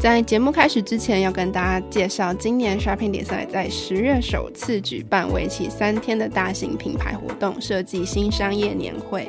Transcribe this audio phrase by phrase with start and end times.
[0.00, 9.28] 在节目开始之前，要跟大家介绍，今年 Shopping 比赛在十月首次举办为期三天的大型品牌活动——设计新商业年会。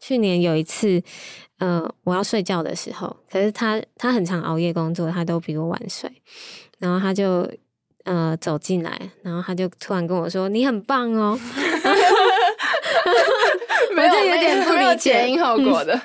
[0.00, 1.02] 去年有一次，
[1.58, 6.10] 呃，我要睡觉的时候，可是他他很常熬夜工作，他都比我晚睡，
[6.78, 7.50] 然后他就
[8.04, 11.38] 呃走进来，然后他就突然跟我说：“你很棒哦。
[13.94, 15.98] ”没有，有点不理解前因后果的。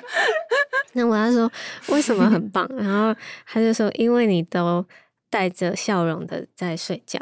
[0.94, 1.50] 那我要说
[1.88, 2.68] 为什么很棒？
[2.76, 3.14] 然后
[3.46, 4.84] 他就说：“因为你都
[5.30, 7.20] 带着笑容的在睡觉。”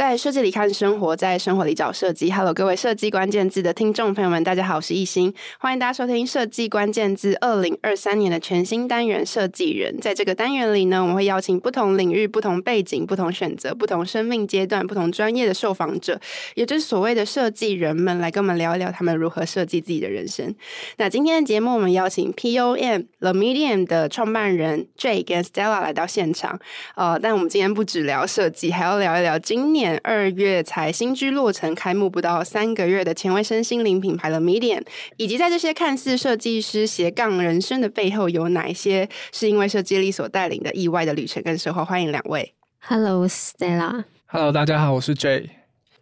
[0.00, 2.32] 在设计里看生活，在生活里找设计。
[2.32, 10.00] Hello，各位设计关键字的听众朋友们，大家好，我是艺兴，欢迎大家收听设计关键字二零二三年的全新单元设计人。
[10.00, 16.18] 在这个单元里呢，我们会邀请不同领域、不同背景、不同选择、不同生命阶段、不同专业的受访者，
[16.54, 20.54] 也就是所谓的设计人们，来跟我们聊一聊他们如何设计自己的人生。
[20.96, 26.58] 那今天的节目，我们邀请 POM The Medium 的创办人 Jay 跟 Stella 来到现场。
[26.94, 29.89] 呃，但我们今天不只聊设计，还要聊一聊今年。
[29.98, 34.82] 二月才新居落成，开幕不到三个月的前卫身心灵品牌 The Medium，
[35.16, 41.84] 以及在这些看似设计师斜杠人生的背后，有哪一些是因为设计力所带领的意外的旅程跟收获？
[41.84, 42.54] 欢迎两位。
[42.80, 44.04] Hello Stella。
[44.26, 45.48] Hello，大家好，我是 Jay。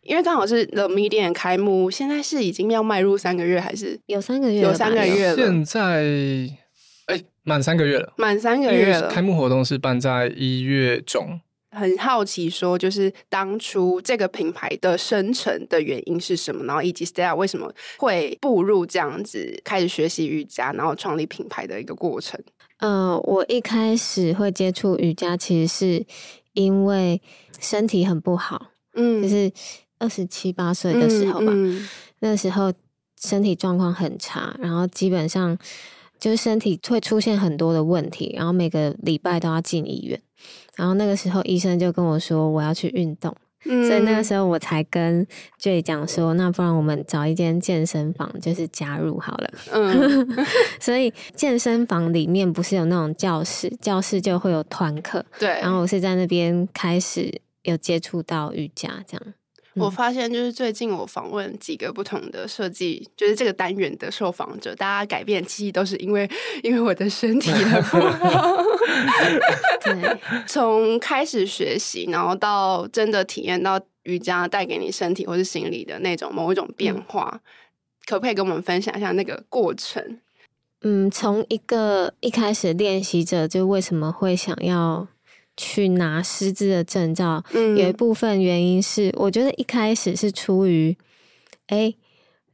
[0.03, 4.61] 因为刚好是 The Medium 开幕，现在是已经要迈入三个月，还是有三个月？
[4.61, 5.37] 有三个月了。
[5.37, 6.03] 现在
[7.07, 9.09] 哎，满三个月了，满三个月了。
[9.09, 11.41] 开幕活动是办在一月中。
[11.71, 16.65] 很好奇，说就是当初这个品牌的生成的原因是什么？
[16.65, 22.41] 然后以及 Stella 为什么会步入这样子开始学习瑜伽，然后创立品牌的一个过程？
[22.79, 26.07] 嗯、呃，我一开始会接触瑜伽，其实是
[26.55, 27.21] 因为
[27.61, 29.51] 身体很不好，嗯，就是
[29.99, 31.89] 二十七八岁的时候吧，嗯嗯、
[32.21, 32.73] 那时候
[33.21, 35.59] 身体状况很差，然后基本上
[36.19, 40.21] 就是身体会出现很多的问题，然后每个礼拜都要进医院。
[40.77, 43.35] 然后那个时候，医生就跟我说我要去运动，
[43.65, 45.27] 嗯、所以那个时候我才跟
[45.61, 49.51] Jay 讲说，那不然我们找一间健身房，就是加入好了。
[49.73, 50.37] 嗯，
[50.79, 55.25] 所以健身房里面不是有那种教室，教室就会有团课。
[55.39, 59.35] 对，然后我是在那边开始有接触到瑜伽，这样。
[59.79, 66.29] 我发现，就是最近我访问几个不同的设计，就是这个单元的受访者，大家改变其实都是因为
[66.63, 68.57] 因为我的身体的不好。
[69.83, 77.41] 对，从开始学习，然后到真的体验到瑜伽带给你身体或是心理的那种某一种变化，嗯、
[78.07, 80.19] 可不可以跟我们分享一下那个过程？
[80.83, 85.09] 嗯，从一个一开始练习者，就为什么会想要。
[85.59, 90.97] 去拿师资的证照，嗯、有一部分原因是，我觉得一开始是出于，
[91.67, 91.93] 哎，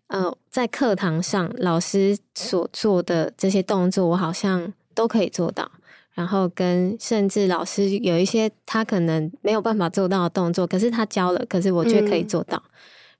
[0.06, 5.70] 呃，在课堂上老师所做的这些动作，我好像都可以做到。
[6.14, 12.56] 然后跟甚至老师有一些他可能没有办法做到的动作，可是他教了，可是我却可以做到。
[12.56, 12.70] 嗯、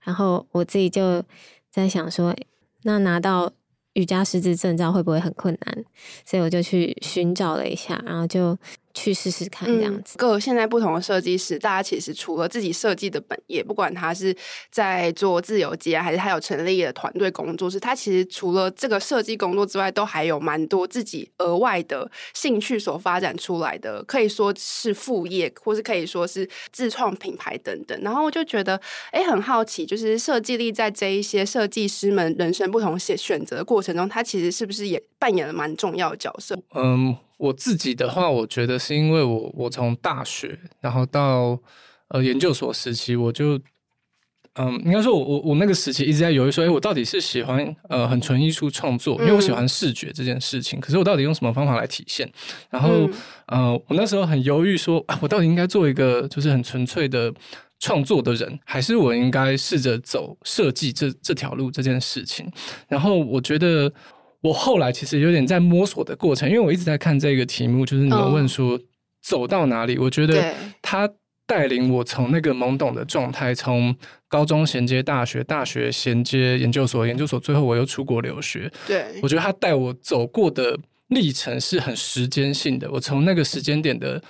[0.04, 1.22] 然后我自己就
[1.70, 2.34] 在想说，
[2.84, 3.52] 那拿到
[3.92, 5.84] 瑜伽师资证照会不会很困难？
[6.24, 8.56] 所以我就去寻找了一下，然后就。
[8.94, 10.14] 去试试看这样子。
[10.14, 14.34] 嗯、各现在不同的设计师，大家其实除了自己设计的本业，不管他是
[14.70, 28.00] 在做自由接，还是他有成立的团队工作室，他其实除了这个设计工作之外，都还有蛮多自己额外的兴趣所发展出来的，可以说是副业，或是可以说是自创品牌等等。
[28.00, 28.80] 然后我就觉得，
[29.10, 36.54] 哎、欸，很好奇，就是设计力在这一些设计师们人生不同选选择的过程中，他其实是不是也扮演了蛮重要的角色？
[36.74, 37.16] 嗯。
[37.36, 41.58] 我自己的话，我觉得是因为我我从大学然后到
[42.08, 43.60] 呃研究所时期，我就
[44.54, 52.30] 嗯，应该说我我我那个时期一直在犹豫说，哎，我到底是喜欢呃很纯艺术创作，因为我喜欢视觉这件事情，嗯、可是我到底用什么方法来体现？
[52.70, 52.88] 然后、
[53.46, 57.34] 嗯、呃，我那时候很犹豫说，啊，我到底应该做一个就是很纯粹的
[57.80, 62.48] 创作的人，还是我应该试着走设计这这条路这件事情？
[62.88, 63.92] 然后我觉得。
[64.44, 68.78] 我后来其实有点在摸索的过程，因为我一直在看这个题目，就是你们问说
[69.22, 71.08] 走到哪里，哦、我觉得他
[71.46, 73.96] 带领我从那个懵懂的状态，从
[74.28, 78.70] 高中衔接大学，大学衔接研究所，研究所最后我又出国留学。
[78.86, 82.90] 对，我觉得他带我走过的历程是很时间性的。
[82.90, 84.22] 我从那个时间点的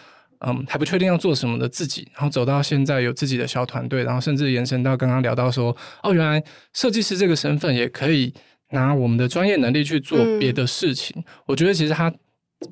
[0.46, 6.40] 嗯还不确定要做什么的自己，然后走到现在有自己的小团队，然后甚至延伸到刚刚聊到说，哦，原来
[6.72, 8.32] 设计师这个身份也可以。
[8.74, 12.12] 拿我们的专业能力去做别的事情，嗯、我觉得其实他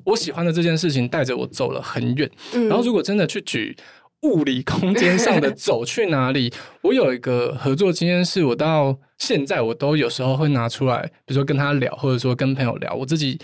[0.03, 2.29] 我喜欢的这件事情带着我走了很远。
[2.53, 3.75] 嗯、然后如果真的去举
[4.21, 6.53] 物理空间上的走去哪里，
[6.83, 13.39] 我有一个合作经验，是我到现在我都有时候会拿出来，比如说跟他聊，或者说跟朋友聊，我自己。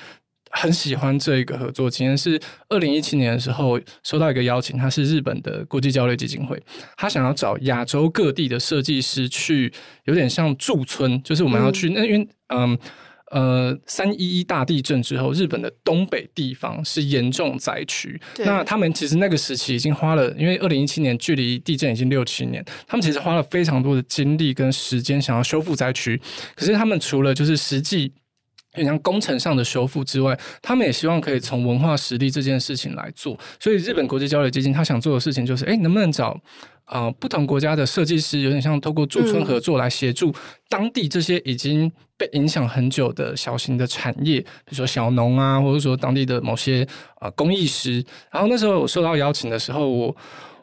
[0.51, 6.59] 很喜欢这一个合作，今天是二零一七年的时候收到一个邀请，他是日本的国际交流基金会，
[6.97, 9.71] 他想要找亚洲各地的设计师去，
[10.05, 12.77] 有点像驻村，就是我们要去那、嗯、因为嗯
[13.31, 26.19] 呃三一一大地震之后，日本的东北地方是严重灾区，那他们其实那个时期已经花了，因为二零一七年距离地震已经六七年，他们其实花了非常多的精力跟时间想要修复灾区，
[26.55, 28.11] 可是他们除了就是实际。
[28.75, 33.37] 像工程上的修复之外，他们也希望可以从文化实力这件事情来做。
[33.59, 36.29] 所以，日本国际交流基金他想做的事情就是，哎，能不能找
[36.85, 40.33] 啊、呃、不同国家的设计师，有点像透过驻村合作来协助
[40.69, 46.83] 当地这些已经被影响很久的小型的产业，比如说小农啊，或者说当地的某些
[47.15, 48.03] 啊、呃、工艺师。
[48.31, 50.15] 然后那时候我受到邀请的时候，我。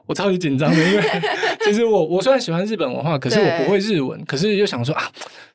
[0.09, 1.03] 我超级紧张的，因为
[1.67, 5.03] 其实我我虽然喜欢日本文化，可是我不会日文，可是又想说啊，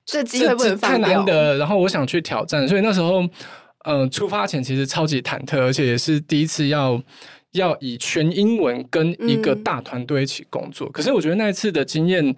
[0.05, 3.27] 这机会不能放，太难得，然后我想去挑战，所以那时候，
[3.83, 7.01] 呃，出发前其实超级忐忑，而且也是第一次要
[7.51, 10.87] 要以全英文跟一个大团队一起工作。
[10.89, 12.35] 嗯、可是我觉得那一次的经验。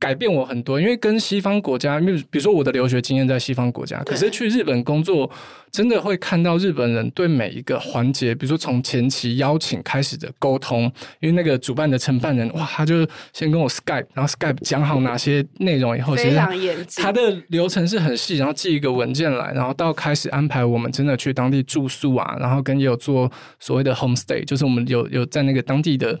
[0.00, 5.30] 改变我很多，因为跟西方国家，因为比如说我的留学经验在西方国家，可是去日本工作，
[5.70, 26.18] 真的会看到日本人对每一个环节，比如说从前期邀请开始的沟通，因为那个主办的承办人，哇，他就先跟我 Skype，然后 Skype 讲好哪些内容以后，非常严谨，他的流程是很细，然后寄一个文件来，然后到开始安排我们真的去当地住宿啊，然后跟也有做所谓的 homestay，就是我们有有在那个当地的。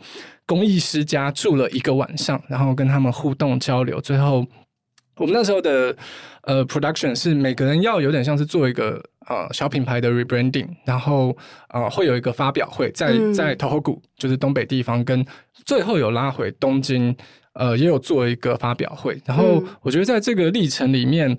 [0.50, 4.00] 工艺师家住了一个晚上，然后跟他们互动交流。
[4.00, 4.44] 最后，
[5.14, 5.96] 我们那时候的
[6.42, 11.36] 呃 production 是每个人要有点像是做一个呃小品牌的 rebranding，然后
[11.68, 15.24] 呃会有一个发表会在在 Tohoku，就是东北地方，跟
[15.64, 17.16] 最后有拉回东京，
[17.52, 19.22] 呃也有做一个发表会。
[19.24, 21.30] 然后我觉得在这个历程里面，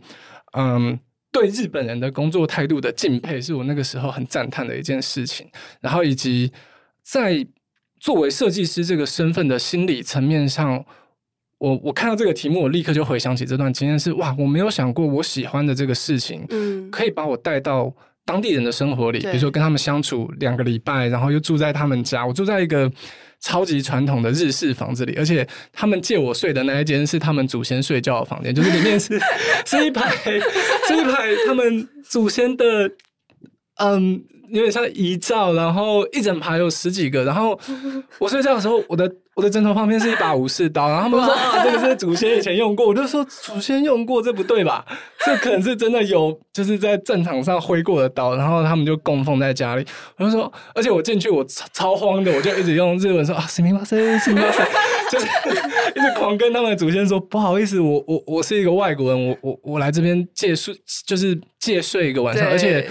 [0.54, 1.00] 嗯、呃，
[1.34, 5.50] 对日本人的工作态度的敬佩，是我那个时候很赞叹的一件事情。
[5.82, 6.50] 然后以及
[7.04, 7.46] 在
[8.02, 10.84] 作为设计师这个身份的心理层面上，
[11.60, 17.94] 我我看到这个题目，我立刻就回想起这段经验是哇，我没有想过我喜欢的这个事情，嗯，可以把我带到
[18.26, 22.92] 当地人的生活里，比如说跟他们相处两个礼拜，然后又住在他们家，我住在一个
[23.40, 29.20] 超级传统的日式房子里，而且他们借我睡的那一间是他们祖先睡觉的房间，就是里面是
[29.64, 30.10] 是一排
[30.90, 32.92] 是一排他们祖先的，
[33.81, 34.25] 嗯。
[34.49, 37.59] 有点像遗照，然后一整排有十几个，然后
[38.21, 44.87] 我睡觉的时候，我的我的枕头旁边是一把武士刀，然后他们说啊，这个是祖先以前用过，我就说祖先用过，这不对吧？
[45.25, 49.85] 这可能是真的有，就是在战场上挥过的刀，然后他们就供奉在家里。
[50.17, 55.27] 我就说，而且我进去我超超慌的，我就一直用日文说啊，すみません，すみません，就是
[55.97, 60.73] 一直狂跟他们的祖先说不好意思，我我我是一个外国人，我我我来这边借宿，
[61.05, 62.89] 就是借睡一个晚上，对而且。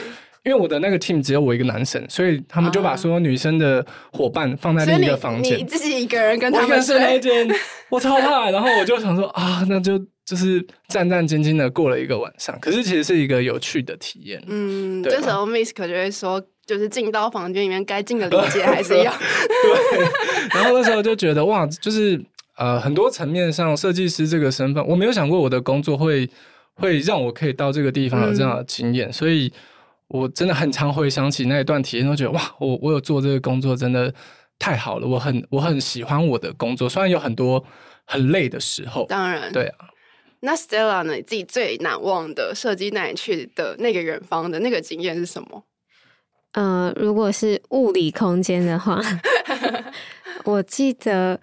[0.50, 5.58] 因为我的那个 team 只有我一个男生，所以他们就把所有女生的伙伴放在另一个房间。
[5.58, 7.48] 你自己一个人跟他们睡那间，
[7.88, 8.50] 我超怕。
[8.50, 12.58] 然后我就想说啊，那就就是战战兢兢的过了一个晚上。
[12.60, 14.42] 可是其实是一个有趣的体验。
[14.48, 16.42] 嗯，这时候 Miss 可就会说。
[16.66, 20.06] 就是进到房间里面该尽的理解还是要 对。
[20.54, 22.22] 然后那时候就觉得哇，就是
[22.56, 26.30] 呃很多层面上设计师这个身份，我没有想过我的工作会
[26.74, 29.52] 会让我可以到这个地方有这样的经验，嗯、所以
[30.10, 34.12] 我真的很常回想起那一段体验，都觉得哇，我我有做这个工作真的
[34.58, 37.64] 太好了，我很我很喜欢我的工作，虽然有很多
[38.04, 39.86] 很累的时候，当然对啊。
[40.40, 41.14] 那 Stella 呢？
[41.14, 45.64] 你自己最难忘的设计带你去的那个远方的那个经验是什么？
[46.52, 48.98] 呃，如果是物理空间的话，
[50.44, 51.38] 我记得，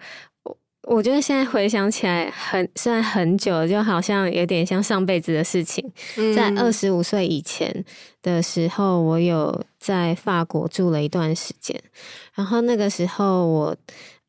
[0.88, 5.88] 我我觉得现在回想起来很，虽然很久，就好像有点像上辈子的事情。
[6.16, 7.84] 嗯、在二十五岁以前
[8.22, 11.80] 的时候，我有在法国住了一段时间，
[12.34, 13.76] 然后那个时候我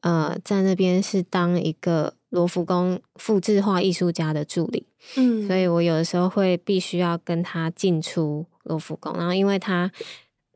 [0.02, 4.86] 呃在那边是当一个罗浮宫复制画艺术家的助理，
[5.16, 9.92] 嗯，所以我有的时候会必须要跟他进出罗浮宫，然后因为他。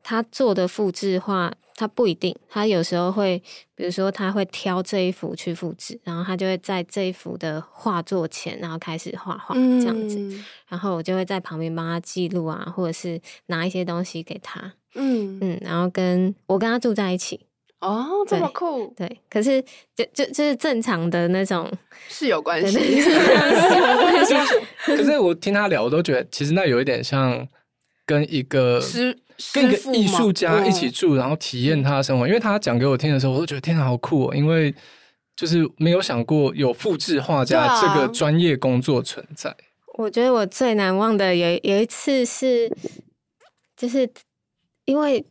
[0.06, 2.34] 他做的复制画，他不一定。
[2.48, 3.42] 他有时候会，
[3.74, 10.16] 比如说，他会挑这一幅去复制，然后他就会在这一幅的画作前，然后开始画画这样子。
[10.18, 14.72] 嗯、然后我就会在旁边帮他记录啊，或者是拿一些东西给他。
[14.94, 17.40] 嗯嗯，然后跟我跟他住在一起。
[17.80, 18.94] 哦，这么酷。
[18.96, 19.60] 对，可是
[19.94, 21.70] 就就就是正常的那种
[22.08, 22.78] 室友关系。
[24.86, 27.46] 可是我听他聊，我都觉得其实那有一点像
[28.06, 28.80] 跟一个
[29.52, 32.26] 跟一个艺术家一起住，然后体验他的生活。
[32.26, 34.34] 因为他讲给我听的时候，我都觉得天哪，好酷哦！
[34.34, 34.74] 因为
[35.36, 39.54] 就是没有想过有复制画家这个专业工作存在。
[39.98, 42.70] 我觉得我最难忘的有有一次是，
[43.76, 44.08] 就是
[44.84, 45.24] 因为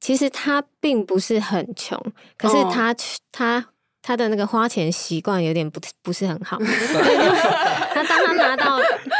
[0.00, 1.98] 其实他并不是很穷，
[2.38, 2.94] 可是他
[3.30, 3.66] 他
[4.02, 6.58] 他的那个花钱习惯有点不不是很好。
[7.92, 8.78] 他当他拿到，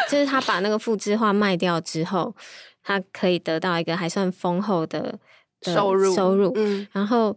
[0.08, 2.34] 就是他把那个复制画卖掉之后。
[2.82, 5.18] 他可以得到一个还算丰厚的，
[5.60, 7.36] 的收入，收入，嗯，然后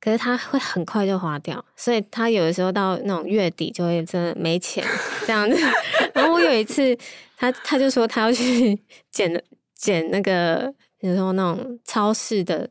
[0.00, 4.84] 可是他会很快就花掉，所以他有的时候到那种月底就会真的没钱
[5.26, 5.56] 这样子。
[6.14, 6.96] 然后我有一次，
[7.36, 8.78] 他他就说他要去
[9.10, 9.42] 捡
[9.74, 12.68] 捡那个，比如说那种超市的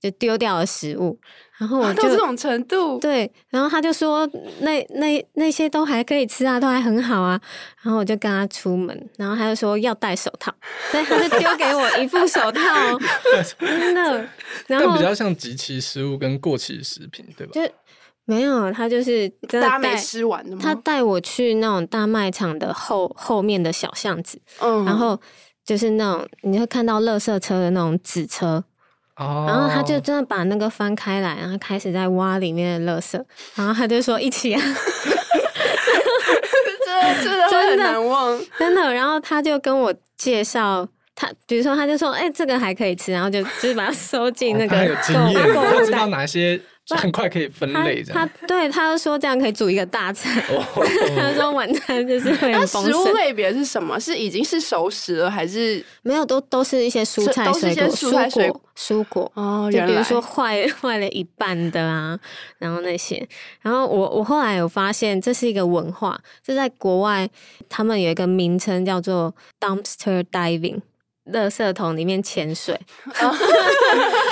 [0.00, 1.18] 就丢掉的食物。
[1.58, 4.28] 然后我就这种程度，对，然后他就说
[4.60, 7.40] 那那那些都还可以吃啊，都还很好啊。
[7.82, 10.54] 然后我就跟他出门，然后他就说要戴手套，
[10.90, 12.60] 所以他就丢给我一副手套，
[13.58, 14.28] 真的。
[14.68, 17.52] 然后比较像即期食物跟过期食品，对吧？
[17.54, 17.62] 就
[18.26, 20.60] 没有，他就是真的带没吃完的吗？
[20.62, 25.18] 他带我去那种大卖场的后后面的小巷子，嗯，然后
[25.64, 28.62] 就是那种你会看到垃圾车的那种纸车。
[29.18, 29.48] Oh.
[29.48, 33.18] 然后他就真的把那个翻开来，然后开始在挖里面的垃圾，
[33.54, 34.60] 然后他就说一起啊，
[37.24, 38.92] 真的真的很难忘， 真的。
[38.92, 46.60] 然后他就跟我介绍他，比如说他就说，哎、欸，这个还可以吃，然后就 就是把它收进那个，他有经验，他知道哪些。
[46.94, 50.32] 很快可以分类这样，他对他就说这样可以煮一个大餐。
[51.16, 52.92] 他说晚餐就是会很丰盛。
[52.92, 53.98] 那食物类别是什么？
[53.98, 56.24] 是已经是熟食了，还是没有？
[56.24, 59.68] 都都是一些蔬菜水果、蔬果、蔬果哦。
[59.72, 62.16] 就比如说坏 坏了一半的啊，
[62.58, 63.26] 然后那些。
[63.62, 67.28] 然后我我后来有发现，这是一个文化，是在国外，
[67.68, 70.80] 他们有一个名称叫做 dumpster diving。
[71.32, 72.78] 垃圾桶里面潜水，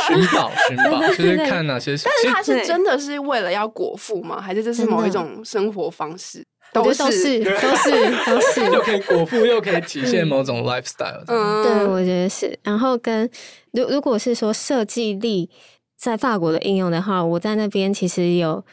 [0.07, 1.97] 寻宝寻宝， 就是看哪些。
[2.05, 4.41] 但是他是真的是为了要果腹吗？
[4.41, 6.45] 还是这是某一种生活方式？
[6.73, 7.91] 都是都是 都是
[8.27, 11.23] 都是，又可以果腹，又可以体现某种 lifestyle。
[11.29, 12.59] 嗯，对，我觉得是。
[12.65, 13.31] 然后跟
[13.73, 15.49] 如如果是说设计力
[15.97, 18.65] 在法国的应用的话，我在那边其实有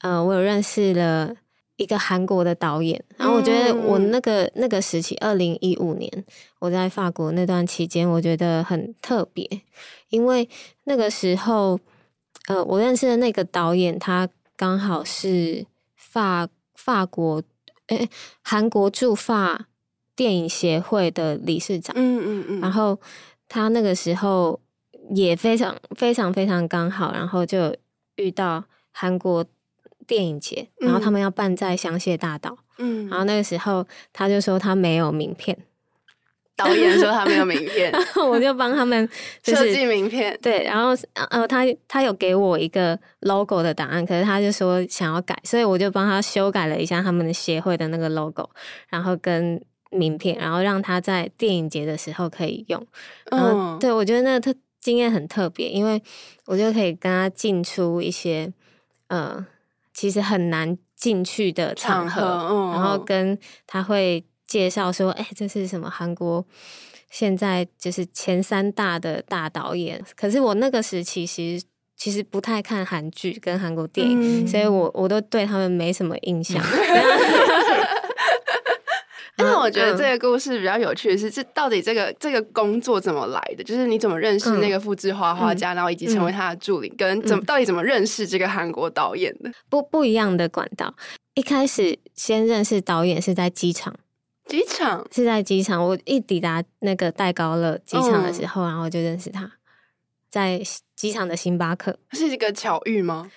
[0.00, 1.34] 呃，我有认识了。
[1.80, 6.10] 一个韩国的导演，然后我觉得我那个、嗯、那个时期，二零一五年
[6.58, 9.48] 我在法国那段期间，我觉得很特别，
[10.10, 10.46] 因为
[10.84, 11.80] 那个时候，
[12.48, 15.64] 呃，我认识的那个导演，他刚好是
[15.96, 17.42] 法法国，
[17.86, 18.10] 诶，
[18.42, 19.66] 韩国驻法
[20.14, 23.00] 电影协会的理事长，嗯嗯嗯，然后
[23.48, 24.60] 他那个时候
[25.14, 27.74] 也非常非常非常刚好，然后就
[28.16, 29.42] 遇到韩国。
[30.10, 35.56] 电影节，然后他们要办在香榭大道，嗯，然后那个时候他就说他没有名片，
[36.58, 39.08] 导演说他没有名片，然后我就帮他们
[39.44, 40.90] 设计名片，对，然后
[41.30, 48.50] 呃他他有给我一个 logo 的档案，可是他就说想要改，所以我就帮他修改了一下他们的协会的那个 logo，
[48.88, 49.62] 然后跟
[49.92, 52.84] 名片，然后让他在电影节的时候可以用，
[53.30, 56.02] 然后对我觉得那个特经验很特别，因为
[56.46, 58.52] 我就可以跟他进出一些
[59.06, 59.46] 呃。
[60.00, 66.42] 其实很难进去的场合，场合嗯、然后跟他会介绍说，哎、欸，这是什么韩国
[67.10, 70.02] 现在就是前三大的大导演。
[70.16, 71.66] 可是我那个时期其实
[71.98, 76.58] 其实不太看韩剧跟韩国电影，嗯、所以我我都对他们没什么印象。
[79.40, 83.64] 但是我觉得这个故事比较有趣的是，这到底这个这个工作怎么来的？
[83.64, 89.50] 就是你怎么认识那个复制花画家，嗯、然后以及成为他的助理，嗯、跟怎么到底怎么认识这个韩国导演的？
[89.68, 90.94] 不不一样的管道。
[91.34, 93.94] 一开始先认识导演是在机场。
[94.46, 99.48] 机场是在机场，我一抵达那个戴高乐机场的时候，嗯、然后就认识他，
[100.28, 100.60] 在
[100.96, 103.30] 机场的星巴克，是一个巧遇吗？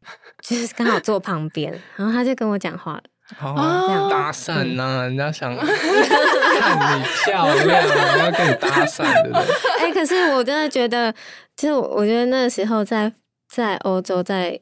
[0.40, 3.02] 就是刚好坐旁边，然后他就跟我讲话了，
[3.40, 9.54] 哦，搭讪呐、人家想 看你漂亮，人家跟你搭讪，对不对？
[9.80, 11.12] 哎、欸，可是我真的觉得，
[11.56, 13.12] 其实我觉得那时候在
[13.48, 14.58] 在欧洲，在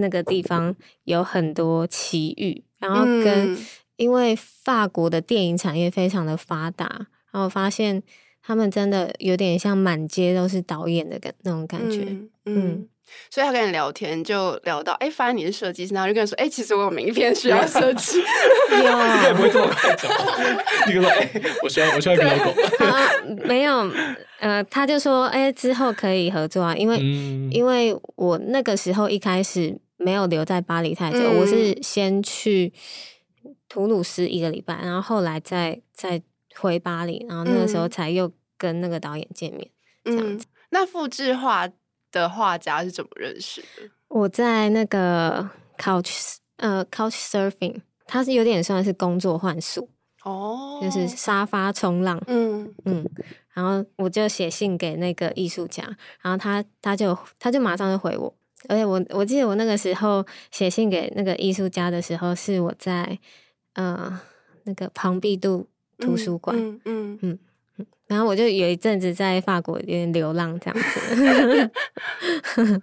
[0.00, 0.74] 那个地方
[1.04, 3.54] 有很多奇遇，然后跟。
[3.54, 3.58] 嗯
[4.00, 6.86] 因为法国的电影产业非常的发达，
[7.32, 8.02] 然后发现
[8.42, 12.88] 他们真的有点像满街都是导演的感那种感觉，嗯，嗯，
[13.30, 18.18] 所以他跟你聊天就聊到，哎，发现你是设计师，然后就跟你说，哎，其实我有名片需要设计，
[18.70, 18.84] 你
[19.24, 20.10] 也不会这么快讲，
[20.86, 21.30] 你跟他说，哎，
[21.62, 23.08] 我需要我需要一个 logo，啊，
[23.44, 23.90] 没有，
[24.38, 32.72] 呃，他就说，哎，之后可以合作啊，因为、嗯、因为我那个时候一开始没有留在巴黎太久，嗯、我是先去。
[33.68, 36.20] 图鲁斯一个礼拜，然后后来再再
[36.56, 39.70] 回巴黎，然后那个时候才又跟那个导演见面，
[40.06, 40.46] 嗯、这样子。
[40.70, 41.68] 那复制画
[42.10, 43.90] 的画家是怎么认识的？
[44.08, 45.48] 我在那个
[45.78, 49.88] Couch 呃 Couch Surfing，它是有点算是工作换宿
[50.24, 53.04] 哦，就是沙发冲浪，嗯嗯，
[53.52, 55.82] 然后我就写信给那个艺术家，
[56.20, 58.34] 然后他他就他就马上就回我，
[58.68, 63.18] 而且我我记得我那个时候写信给那个艺术家的时候是我在。
[63.74, 64.20] 呃，
[64.64, 67.38] 那个庞毕度图书馆，嗯嗯嗯，嗯，
[68.10, 71.70] 然后我就有一阵子在法国有点流浪这样子。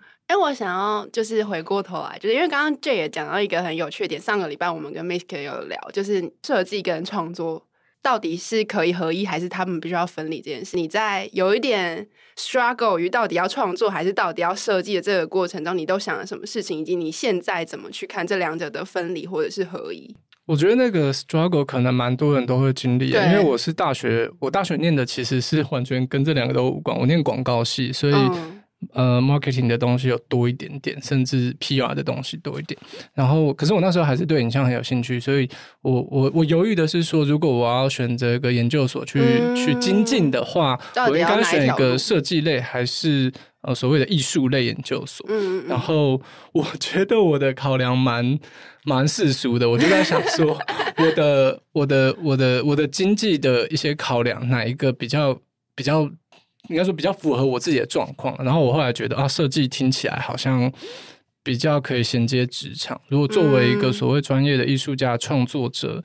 [0.28, 7.68] 哎、我想要就是回过头来，就是因为刚刚 Jay 也讲到一个很有趣的点，上个礼拜我们跟 Misk 有聊，就是设计跟创作
[8.02, 10.78] 到底是可以合一，还是他们必须要分离这件事。
[10.78, 20.16] 你在有一点 struggle 于到底要创作还是到底要设计的这个过程中，你都想了什么事情，以及你现在怎么去看这两者的分离或者是合一？
[20.48, 26.98] 我觉得那个 struggle 可能蛮多人都会经历，对因为我是大学，我大学念的其实是完全跟这两个都无关。
[26.98, 28.57] 我念广告系，所以、嗯、
[28.94, 32.80] 呃，marketing 的东西有多一点点，甚至 PR 的东西多一点。
[33.14, 35.50] 然后，可是我那时候还是对影像很有兴趣，所以
[35.82, 43.32] 我我我犹豫的是说，如果我要选择一个研究所去、嗯、去精进的话，我应该选一个设计类还是？
[43.62, 46.22] 呃，所谓的艺术类研究所，嗯，然后
[46.54, 48.40] 我觉得我的考量蛮
[48.86, 50.58] 蛮世俗的，我就在想说，
[50.98, 55.38] 我的我的我的我的经济的一些考量，哪一个比较
[55.76, 56.10] 比较
[56.70, 58.36] 应该说比较符合我自己的状况？
[58.44, 60.72] 然后我后来觉得啊，设计听起来好像
[61.44, 63.00] 比较可以衔接职场。
[63.08, 66.04] 如果作为一个所谓专业的艺术家创作者，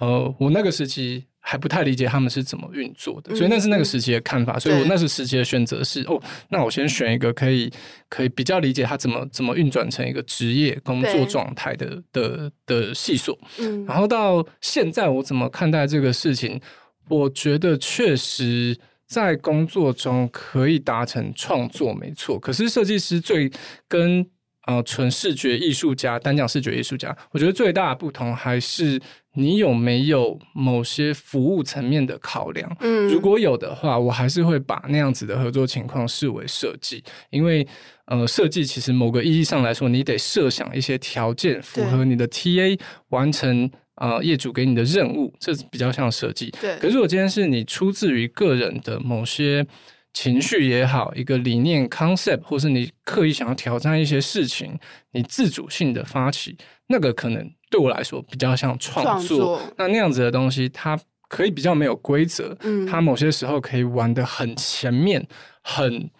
[0.00, 1.24] 呃，我那个时期。
[1.42, 4.56] 还不太理解他们是怎么运作的，所以那是那个时期的看法。
[4.56, 6.20] 嗯、所以我那时时期的选择是哦，
[6.50, 7.72] 那我先选一个可以
[8.10, 13.36] 可以比较理解他怎么怎么运转成一个职业工作状态的的的系所。
[13.58, 16.60] 嗯，然后到现在我怎么看待这个事情？
[17.08, 18.78] 我觉得确实
[19.10, 22.38] 在工作中可以达成创作，没错。
[22.38, 23.50] 可是设计师最
[23.88, 24.24] 跟
[24.66, 29.00] 呃纯视觉艺术家，单讲视觉艺术家，我觉得最大的不同还是。
[29.34, 32.76] 你有没有某些服务层面的考量？
[32.80, 37.64] 嗯，如果有的话，我还是会把那样子的合作情况视为设计，因为
[38.06, 42.76] 呃，设计其实某个意义上来说，你得设想一些条件，符合你的 TA
[43.10, 43.70] 完成
[44.00, 46.50] 呃业主给你的任务，这是比较像设计。
[46.60, 46.76] 对。
[46.78, 49.64] 可是如果今天是你出自于个人的某些
[50.12, 54.76] 情绪也好，一个理念 concept，或是你刻意想要挑战一些事情，
[55.12, 56.56] 你自主性的发起，
[56.88, 57.48] 那个可能。
[57.70, 65.24] 对我来说比较像创作，那那样子的东西，它可以比较没有规则，嗯，它某些时候可以玩得很前面，
[65.62, 66.10] 很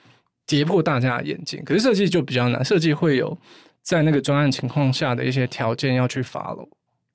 [0.46, 1.60] 跌破大家的眼睛。
[1.66, 3.36] 可是设计就比较难，设计会有
[3.82, 6.68] 在那个专案情况下的一些条件要去 follow。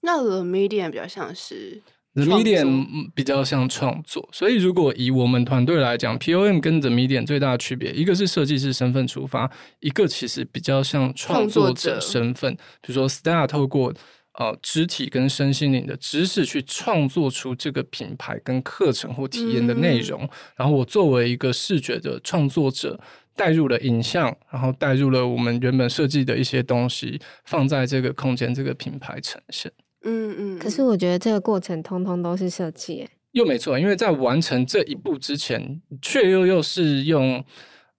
[0.05, 1.81] 那 The Medium 比较像是。
[2.13, 12.55] The Medium 比较像创作，所以如果以我们团队来讲，POM 跟 The Medium 最大的区别，一个是设计师身份出发，一个其实比较像创作者身份。
[12.81, 13.93] 比如说，Stella 透过
[14.35, 22.97] 呃肢体跟身心灵的知识去创作出这个品牌跟课程或体验的内容，嗯、然后我作为一个视觉的创作者，
[23.35, 29.69] 带入了影像，然后带入了我们原本设计的一些东西，放在这个空间、这个品牌呈现。
[30.05, 30.59] 嗯嗯。
[30.59, 37.43] 可是我觉得这个过程通通都是设计，又没错，因为在完成这一步之前，却又又是用。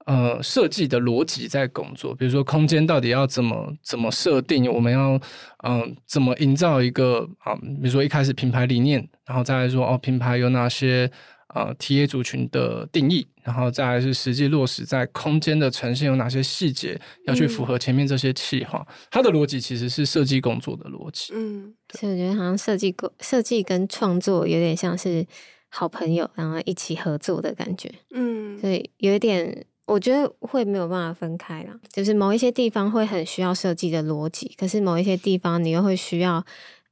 [0.06, 5.14] 呃，设计的逻辑在工作，比如说空间到底要怎么怎么设定，我们要
[5.64, 11.10] 嗯、呃、怎么营造一个啊、呃，比如说一开始品牌理念，然后再来说哦，品牌有哪些
[11.56, 21.32] 呃 TA 族群的定义，然后再来是实际落实在空间的呈现有哪些细节要去符合前面这些企划，嗯、它的逻辑其实是设计工作的逻辑。
[21.34, 25.26] 嗯，所以我觉得好像设计工设计跟创作有点像是
[25.70, 27.90] 好朋友，然后一起合作的感觉。
[28.10, 29.66] 嗯，所以有一点。
[29.86, 36.44] 我觉得会没有办法分开啦，就是某一些地方会很需要设计的逻辑，可是某一些地方你又会需要，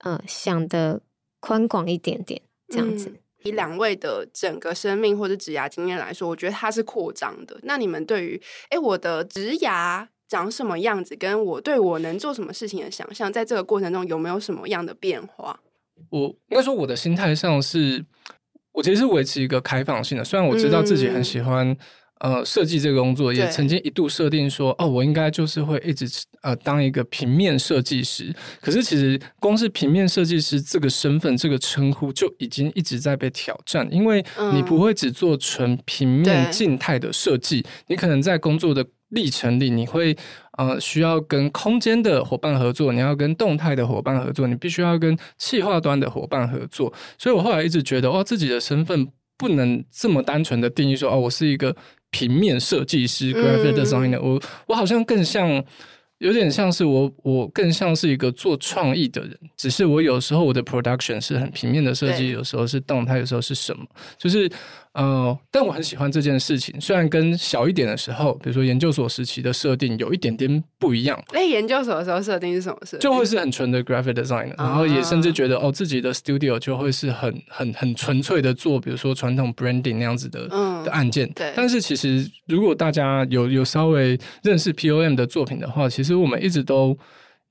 [0.04, 1.00] 呃，想的
[1.40, 3.08] 宽广一点点这样子。
[3.08, 7.58] 嗯、以两位的整个生命或者职涯经验来说，我觉得它是扩张的。
[7.62, 15.60] 那你们对于，哎，我的职涯长什么样子，跟我对我能做什么事情的想象，在这个过程中有没有什么样的变化？
[16.10, 18.04] 我应该说，我的心态上是，
[18.72, 21.76] 我其实是维持一个开放性的，虽然我知道自己很喜欢、嗯。
[22.20, 26.06] 呃，设计这个工作也曾经一度设定说，哦，我应该就是会一直
[26.42, 28.34] 呃当一个平面设计师。
[28.62, 34.24] 可是其实光是平面设计师这个身份、这个称呼就已经一直在被挑战，因为
[34.54, 40.16] 你不会只做纯平面静态的设计，你可能在工作的历程里，你会
[40.56, 46.90] 呃需要跟空间的伙伴合作，你要跟动态的伙伴合作，你必须要跟企划端的伙伴合作。
[47.18, 51.76] 所以我后来一直觉得，哦，自己的身份不能这么单纯的定义说，哦，我是一个。
[52.16, 55.64] 平面设计师 （graphic designer），我我好像更像，
[56.18, 59.36] 有点像是我，我更像是一个做创意的人。
[59.56, 63.84] 只是我有时候我的 production 是很平面的设计，有时候是动态，有时候是什么，
[64.16, 64.48] 就是。
[64.94, 71.20] 呃，但我很喜欢这件事情，虽然跟小一点的时候，比如说研究所时期的设定有一点点不一样。
[71.32, 73.00] 哎，研究所的时候设定是什么设定？
[73.00, 81.28] 就会是很纯的 graphic design，然后也甚至觉得哦，自己的 studio 就会是很很很纯粹的做，比如说传统 branding 那样子的、嗯、的案件。
[81.32, 81.52] 对。
[81.56, 86.96] 但是其实，如果大家有有稍微认识 POM 的作品的话，其实我们一直都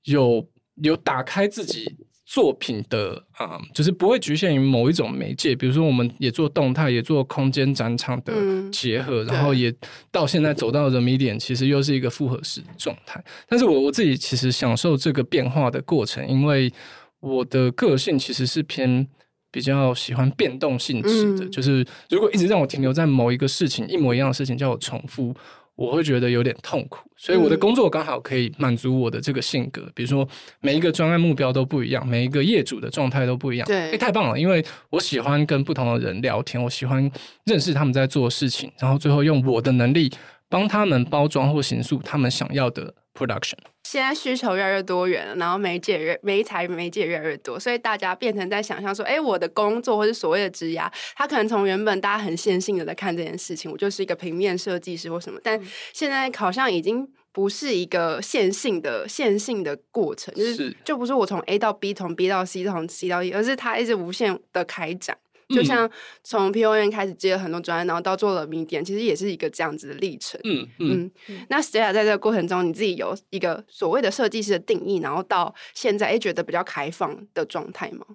[0.04, 1.94] 有有打开自己。
[2.34, 8.32] 作品的啊、嗯，就是不会局限于某一种媒介，比如说我们也做动态，也做空间展场的
[8.72, 9.72] 结合，嗯、然后也
[10.10, 13.24] 到现在走到的 medium，其实又是一个复合式的状态。
[13.48, 16.72] 但是我我自己其实享受这个变化的过程，因为
[17.20, 19.06] 我的个性其实是偏
[19.52, 25.32] 比较喜欢变动性质的，嗯、就是如果一直让我停留在某一个事情，一模一样的事情叫我重复。
[25.76, 29.82] 我会觉得有点痛苦，所以我的工作刚好可以满足我的这个性格。
[29.82, 30.26] 嗯、比如说，
[30.60, 33.66] 每一个专案目标都不一样，每一个业主的状态都不一样。
[33.66, 37.10] 对，诶，太棒了，因为我喜欢跟不同的人聊天，我喜欢
[37.44, 40.12] 认识他们在做的事情，然后最后用我的能力
[40.48, 43.58] 帮他们包装或形塑他们想要的 production。
[43.84, 55.60] 现在需求越来越多元了，然后媒介越媒材媒介越来越多，所以大家变成在想象说，哎，我的工作或是所谓的职涯，他可能从原本大家很线性的在看这件事情，我就是一个平面设计师或什么，但
[55.92, 65.16] 现在好像已经不是一个线性的线性的过程，就是就不是我从 A 到 B，从 B 到 C，从 C 到 E，而是它一直无限的开展。
[65.48, 65.90] 就像
[66.22, 70.40] 从 P O N 开始接了很多专案，然后到做了 Medium，其实也是一个这样子的历程。
[70.44, 71.46] 嗯嗯，嗯。
[71.48, 78.06] 那 Stella 在这个过程中，你自己有一个所谓的设计师的定义，然后到现在，哎，觉得比较开放的状态吗？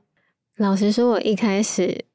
[0.58, 2.06] 老实说，我一开始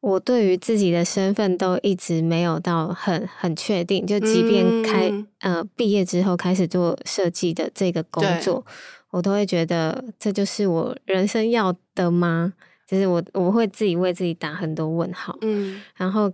[0.00, 4.06] 我对于自己的身份都一直没有到很很确定。
[4.06, 8.64] 就即便开、嗯、呃毕业之后开始做设计的这个工作，
[9.10, 12.54] 我都会觉得这就是我人生要的吗？
[12.92, 16.30] 其实我我会自己为自己打很多问号，嗯，然后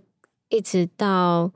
[0.49, 1.49] 一直到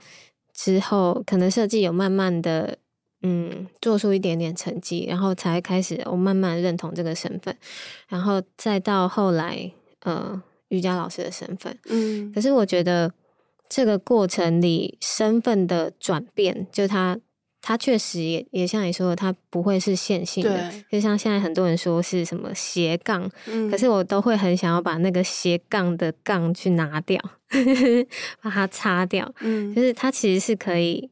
[0.53, 2.77] 之后，可能设计有慢慢的
[3.21, 7.53] 嗯做出一点点成绩，然后才开始我慢慢认同这个身份，
[8.07, 9.69] 然后再到后来
[10.03, 13.13] 呃瑜伽老师的身份，嗯，可是我觉得
[13.67, 17.19] 这个过程里身份的转变，就他。
[17.65, 27.17] 它确实也也像你说的，它不会是线性的，就像现在很多人说是什么斜杠，嗯、可是我都会很想要把那个斜杠的杠去拿掉，
[28.43, 31.09] 把它擦掉，嗯、就是它其实是可以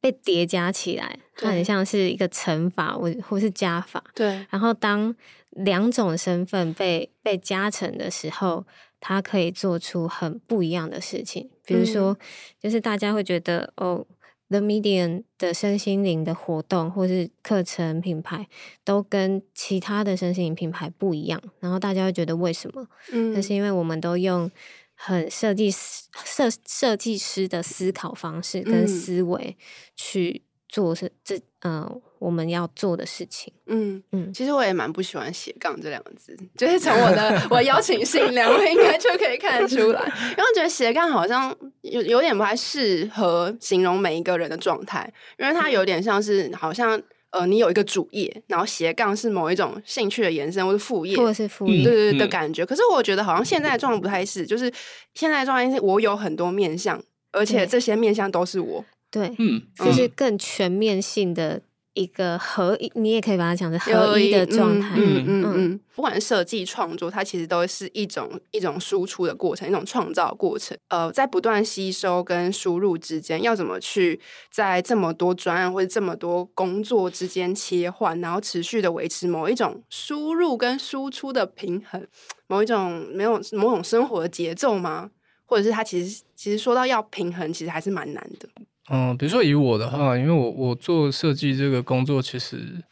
[0.00, 4.46] 被叠加起来，它很像是一个乘法或或是加法，对。
[4.50, 5.12] 然后当
[5.50, 8.64] 两种身份被被加成的时候，
[9.00, 12.16] 它可以做出很不一样的事情，比如说，
[12.62, 14.06] 就是大家会觉得哦。
[14.48, 18.48] The Medium 的身心灵的活动或是课程品牌，
[18.82, 21.42] 都跟其他的身心灵品牌不一样。
[21.60, 22.88] 然后大家会觉得为什么？
[23.12, 24.50] 嗯，那是因为我们都用
[24.94, 29.56] 很设计师设设计师的思考方式跟思维
[29.94, 33.52] 去做这这嗯、呃、我们要做的事情。
[33.66, 40.00] 嗯嗯，其实我也蛮不喜欢斜杠这两个字，就是从我的 我邀请信两位应该就可以看得出来，
[40.30, 47.00] 因为我觉得斜杠好像有有点不太适合形容每一个人的状态，因为它有点像是好像
[47.30, 52.64] 呃，你有一个主业，然后斜杠是某一种兴趣的延伸或是副业，或者是副业，对对对的感觉。
[52.64, 54.72] 可是我觉得好像现在状态不太是，就是
[55.14, 56.98] 现在状态是我有很多面向，
[57.32, 58.82] 而且这些面向都是我。
[59.10, 61.60] 对，嗯，就是更全面性的
[61.98, 64.94] 一个合一，你也可以把它讲成合一的状态。
[64.96, 70.78] 嗯嗯嗯，不管是设计创作，它其实都是一种一种输出的过程，一种创造过程。
[70.88, 82.06] 呃，在不断吸收跟输入之间，要怎么去在这么多专案或者这么多工作之间切换，然后持续的维持某一种输入跟输出的平衡，
[82.46, 85.10] 某一种没有某种生活的节奏吗？
[85.44, 88.48] 或者是它其实其实说到要平衡，其实还是蛮难的。
[88.90, 92.82] 嗯，比如说以我的话，因为我我做设计这个工作其实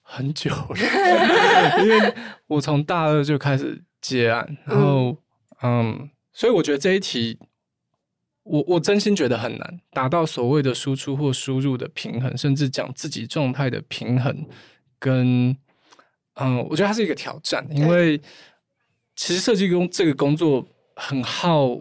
[0.00, 0.76] 很久了，
[1.84, 2.14] 因为
[2.46, 5.16] 我从大二就开始接案，然后
[5.62, 7.38] 嗯，嗯，所以我觉得这一题，
[8.44, 14.46] 我我真心觉得很难达到所谓的输出或输入的平衡，甚至讲自己状态的平衡，
[14.98, 15.54] 跟
[16.36, 18.18] 嗯，我觉得它是一个挑战，因为
[19.14, 21.78] 其实设计工这个工作很耗。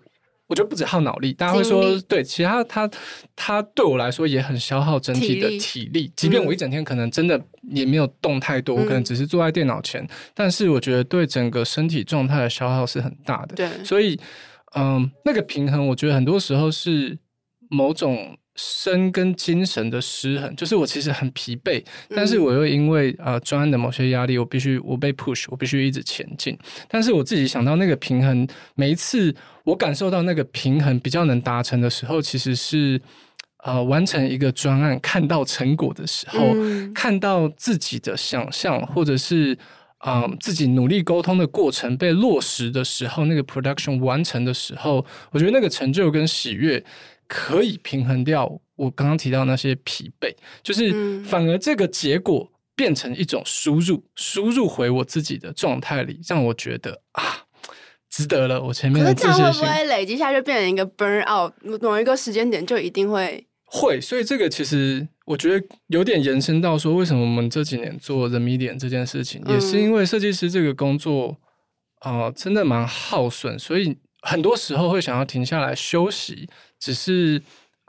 [0.52, 2.90] 我觉得不止耗脑力，大家会说对，其他他
[3.38, 6.12] 他对我来说也很消耗整体的体力。
[6.14, 13.56] 即便我一整天可能真的也没有动太多，我可能只是坐在电脑前，但是我觉得对整个身体状态的消耗是很大的。
[13.56, 14.20] 对，所以
[14.76, 17.18] 嗯，那个平衡，我觉得很多时候是
[17.70, 18.38] 某种。
[18.64, 21.84] 身跟精神的失衡，就是我其实很疲惫，
[22.16, 26.56] 但是我又因为呃专案的某些压力，我必须我被 push，我必须一直前进。
[26.88, 33.02] 但是我自己想到那个平衡，每一次我感受到那个平衡比较能达成的时候，其实是
[33.64, 39.54] 呃完成一个专案看到成果的时候，嗯、看到自己的想象或者是
[40.06, 46.84] 嗯、呃、自己努力沟通的过程被落实的时候，那个 production 完成的时候，我觉得那个成就跟喜悦。
[47.34, 57.46] 可以平衡掉我刚刚提到那些疲惫，就是反而这个结果变成一种输入，输入回我自己的状态里，让我觉得啊，
[58.10, 58.62] 值得了。
[58.62, 61.54] 我前面的这些会不会累积下就变成一个 burn out？
[61.82, 64.02] 某一个时间点就一定会会。
[64.02, 71.38] 所以这个其实我觉得有点延伸到说，为什么我们这几年做 The Medium 这件事情，也是因为设计师这个工作
[72.00, 76.50] 啊、呃，真的蛮耗损，所以很多时候会想要停下来休息。
[76.82, 77.42] 只是，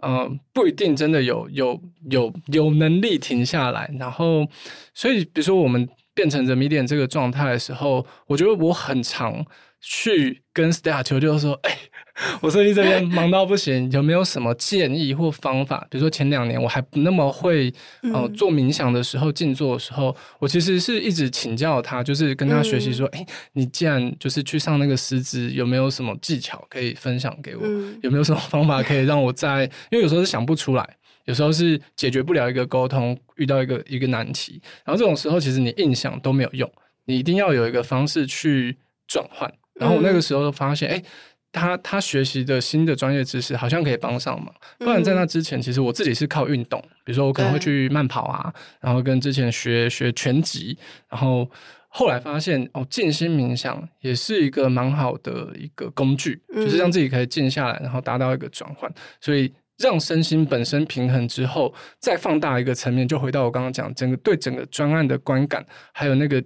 [0.04, 3.90] 嗯、不一定真的有有有有能力停下来。
[3.98, 4.46] 然后，
[4.94, 9.44] 所以，比如说我们变成人民币店这个状态的时候，我觉得我很常
[9.80, 11.78] 去跟 Stella 求救说，哎、欸。
[12.42, 15.86] 我设计这边忙到不行，有没有什么建议或方法？
[15.90, 17.72] 比如说前两年我还不那么会，
[18.02, 27.66] 呃，做冥想的时候、静坐的时候，我其实是一直请教他，就是跟他学习说，哎、欸，你既然就是去上那个师资，有没有什么技巧可以分享给我？
[28.02, 29.64] 有没有什么方法可以让我在？
[29.90, 36.70] 因为有时候是想不出来，有时候是解决不了一个沟通，遇到一个一个难题，然后这种时候其实你印象都没有用，
[37.06, 38.76] 你一定要有一个方式去
[39.08, 39.50] 转换。
[39.76, 41.04] 然后我那个时候发现，哎、欸。
[41.52, 50.76] 他他学习的新的专业知识好像可以帮上忙，不然在那之前，其实我自己是靠运动，比如说我可能会去慢跑啊，然后跟之前学学拳击，
[51.10, 51.48] 然后
[51.88, 66.42] 后来发现哦，静心冥想也是一个蛮好的一个工具，就是让自己可以静下来，然后达到一个转换，所以让身心本身平衡之后，再放大一个层面，就回到我刚刚讲整个对整个专案的观感，还有那个。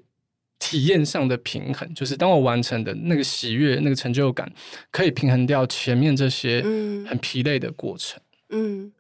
[0.59, 4.51] 体验上的平衡，就是当我完成的那个喜悦、那个成就感，
[4.91, 6.63] 可以平衡掉前面这些
[7.07, 8.21] 很疲累的过程。
[8.49, 8.93] 嗯，嗯，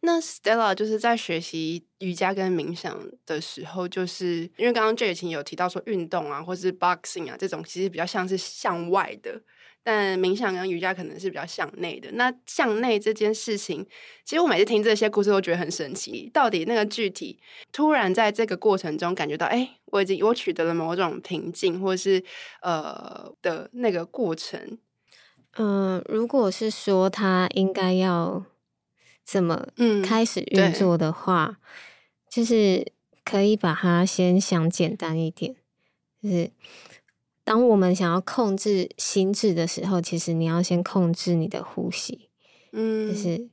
[0.00, 9.40] 那 Stella 就是在学习瑜伽跟冥想的时候，就是因为刚刚 Jay 有提到说运动啊，或是 boxing 啊这种，其实比较像是向外的。
[9.84, 12.10] 但冥想跟瑜伽可能是比较向内的。
[12.12, 13.84] 那向内这件事情，
[14.24, 16.30] 其实我每次听这些故事都觉得很神奇。
[16.32, 17.38] 到底那个具体
[17.72, 22.22] 突然在这个过程中感觉到，哎，我已经我取得了某种平静，或是
[22.60, 24.78] 呃的那个过程。
[25.56, 28.44] 嗯、呃，如果是说他应该要
[29.24, 31.62] 怎么嗯开始运作的话，嗯、
[32.30, 32.92] 就是
[33.24, 35.56] 可以把它先想简单一点，
[36.22, 36.50] 就是。
[37.44, 42.28] 当我们想要控制心智的时候，其实你要先控制你的呼吸，
[42.72, 43.48] 嗯，就是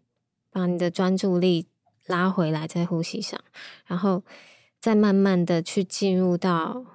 [0.52, 1.68] 把你的专注力
[2.06, 3.40] 拉回来在呼吸上，
[3.86, 4.24] 然后
[4.80, 6.86] 再慢慢的去进入到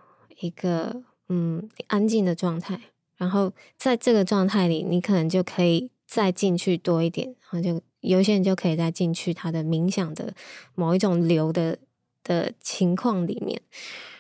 [0.40, 2.80] 一个嗯安静的状态，
[3.16, 10.34] 然后在这个状态里，你可能就可以再进去多一点，然后就有些人就可以再进去他的冥想的
[10.74, 11.78] 某一种流的
[12.22, 13.60] 的情况里面。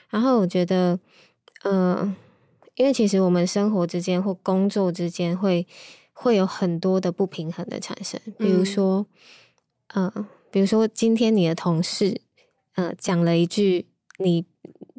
[0.08, 0.98] 然后我觉得，
[1.64, 2.16] 嗯、呃，
[2.76, 5.66] 因为其实我们生活之间或工作之间会
[6.12, 9.06] 会有很多的不平衡的产生，比如说，
[9.94, 12.20] 嗯、呃，比如说今天你的同事，
[12.74, 13.86] 呃，讲了一句
[14.18, 14.44] 你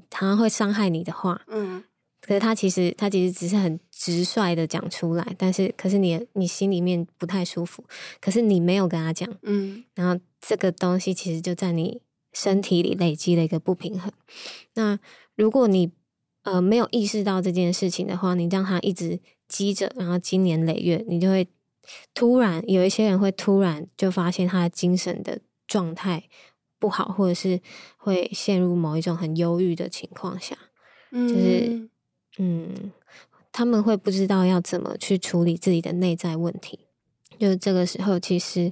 [0.09, 1.83] 常常会伤害你的话，嗯，
[2.21, 7.83] 可是他其实他其实只是很直率的讲出来，但是可是你你心里面不太舒服，
[8.19, 12.01] 可是你没有跟他讲，嗯，然后这个东西其实就在你。
[12.37, 14.11] 身体里累积了一个不平衡。
[14.73, 14.99] 那
[15.37, 15.93] 如果你
[16.45, 21.47] 呃没有意识到这件事情的话，你让它一直积着，然后经年累月，你就会
[22.13, 26.23] 突然有一些人会突然就发现他的精神的状态
[26.79, 27.59] 不好，或者是
[27.97, 30.57] 会陷入某一种很忧郁的情况下，
[31.11, 31.89] 嗯，就是
[32.37, 32.91] 嗯，
[33.51, 36.79] 他们会不知道要怎么去处理自己的内在问题。
[37.37, 38.71] 就是这个时候，其实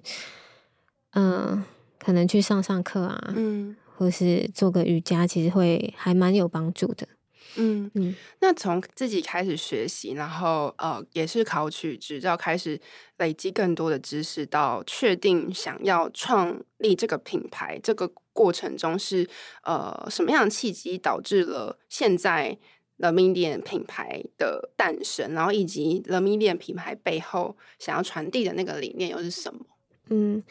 [1.12, 1.32] 嗯。
[1.34, 1.66] 呃
[2.04, 7.08] 可能去上上课啊，嗯，或是做个瑜伽，其实会还蛮有帮助的。
[7.56, 12.80] 嗯嗯，那从自己开始学习，然后呃，也是考取执照，开始
[13.18, 19.28] 累积更多的知识，到确定想要创立这个品牌，这个过程中是
[19.64, 22.58] 呃什么样的契机导致了现在
[22.98, 29.66] The Medium 品牌的诞生，然后以及 The Medium 品牌背后想要传递的那个理念又是什么？
[30.10, 30.44] 嗯。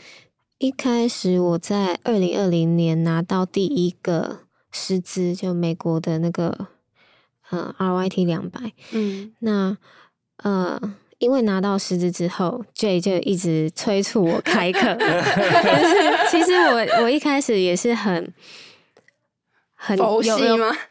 [0.58, 6.68] 一开始我在二零二零年拿到第一个师资，就美国的那个
[7.52, 8.60] 呃 RYT 两百，
[8.92, 9.76] 嗯，那
[10.42, 10.80] 呃，
[11.18, 14.96] 因为拿到师资之后，Jay 就一直催促我开课。
[16.28, 18.32] 其实我我一开始也是很
[19.74, 20.20] 很有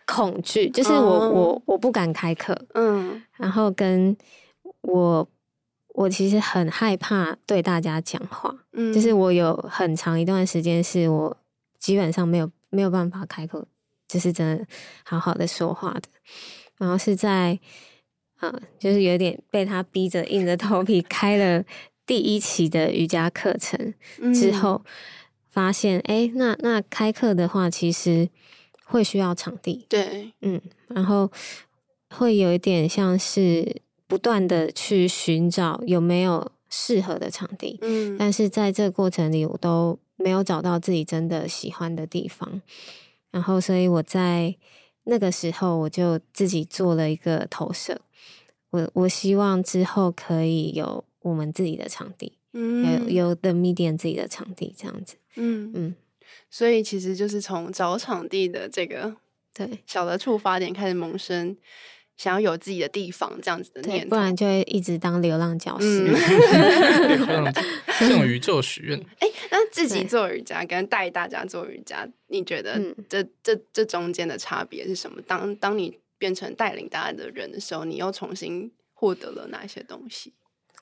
[0.05, 4.15] 恐惧，就是我我我不敢开课，嗯，然后跟
[4.81, 5.27] 我。
[5.93, 11.37] 我其实很害怕对大家讲话，嗯，就是我有很长一段时间是我
[11.79, 13.67] 基本上没有没有办法开口，
[14.11, 14.65] 就是真的
[15.03, 16.01] 好好的说话的。
[16.77, 17.57] 然后是在
[18.37, 21.63] 啊，就是有点被他逼着硬着头皮开了
[22.05, 23.93] 第一期的瑜伽课程
[24.33, 24.83] 之后，
[25.49, 28.27] 发现哎，那那开课的话，其实
[28.85, 31.31] 会需要场地，对，嗯，然后
[32.09, 33.81] 会有一点像是。
[34.11, 42.61] 不断的去寻找有没有适合的场地，嗯，但是在这个过程里，我都没有找到自己真的喜欢的地方，
[43.31, 44.55] 然后，所以我在
[45.05, 47.99] 那个时候，我就自己做了一个投射，
[48.69, 55.71] 我我希望之后可以有我们自己的场地，嗯，有有 The Medium 自己的场地这样子，嗯。
[55.73, 55.95] 嗯，
[56.49, 59.15] 所以其实就是从找场地的这个
[59.53, 59.79] 对。
[59.87, 61.57] 小的触发点开始萌生。
[62.21, 66.07] 想要有自己的地方，这样子的念头，不然就会一直当流浪教师。
[67.97, 68.99] 向宇宙许愿。
[69.17, 72.79] 哎、欸， 那自己做瑜伽跟带大家做瑜伽，你觉得
[73.09, 75.19] 这这这中间的差别是什么？
[75.25, 80.31] 当当你变成带领大家的人的时候，你又重新获得了哪些东西？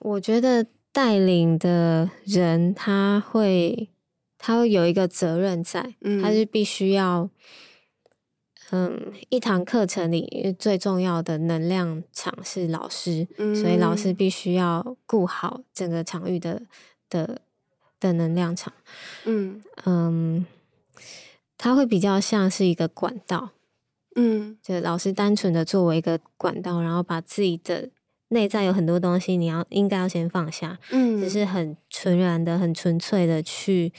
[0.01, 3.87] 我觉得带领的人他会
[4.37, 7.29] 他会有一个责任在，嗯、他是必须要。
[8.71, 16.61] 嗯，一堂课程里最重要的能量场是老师，嗯、所以老师必须要顾好整个场域的
[17.09, 17.41] 的
[17.99, 18.71] 的能量场。
[19.25, 20.45] 嗯嗯，
[21.57, 23.51] 它会比较像是一个管道，
[24.15, 27.89] 嗯，就老师单纯的作为一个管道，然后把自己的
[28.27, 33.91] 内在有很多东西，你要应该要先放下，嗯，只是很纯然的、很纯粹的去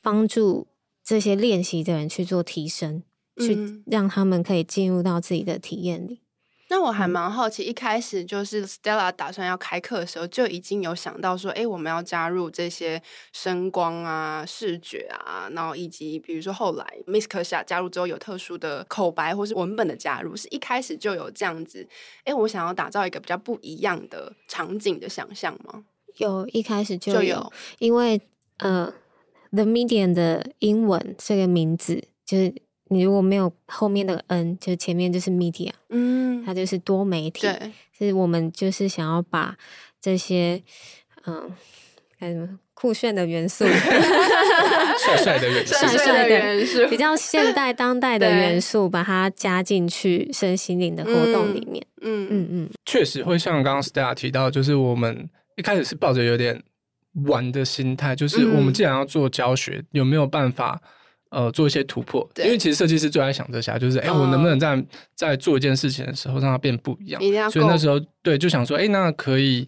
[0.00, 0.66] 帮助
[1.04, 3.04] 这些练习的人去做提升。
[3.38, 6.20] 去让他们可以进入到自己的体验里。
[6.68, 21.86] 那我还蛮好奇，一开始就是 Stella 打算要开课的时候，就已经有想到说，哎，我们要加入这些声光啊、视觉啊，然后以及比如说后来 Miss Kesha 加入之后有特殊的口白或是文本的加入，是一开始就有这样子。
[22.24, 25.84] 哎，我想要打造一个比较不一样的场景的想象吗？
[26.16, 28.18] 有，一开始就有，就有因为
[28.60, 28.90] 呃
[29.50, 32.54] ，The Medium 的英文这个名字就是。
[32.92, 37.40] 你如果没有后面那个 N，就前面就是 media，嗯，它就是多媒体。
[37.42, 39.56] 对，是我们就是想要把
[40.00, 40.62] 这些
[41.26, 41.50] 嗯，
[42.20, 43.64] 干什么酷炫的元素，
[45.04, 51.84] 帅帅的元素，帅帅的元素，比较现代 当代的元素，把它加进去身心灵的活动里面。
[52.02, 56.62] 嗯嗯嗯，确实会像刚刚 Stella 提到，就是我们一开始是抱着有点
[57.26, 60.82] 玩的心态，就是我们既然要做教学，嗯、有没有办法？
[61.32, 67.22] 呃，做一些突破，因为其实设计师最爱想这些，就是哎、欸，我能不能在在做一件事情的时候让它变不一样？
[67.22, 67.48] 一定要。
[67.48, 69.66] 所以那时候对，就想说，哎、欸，那可以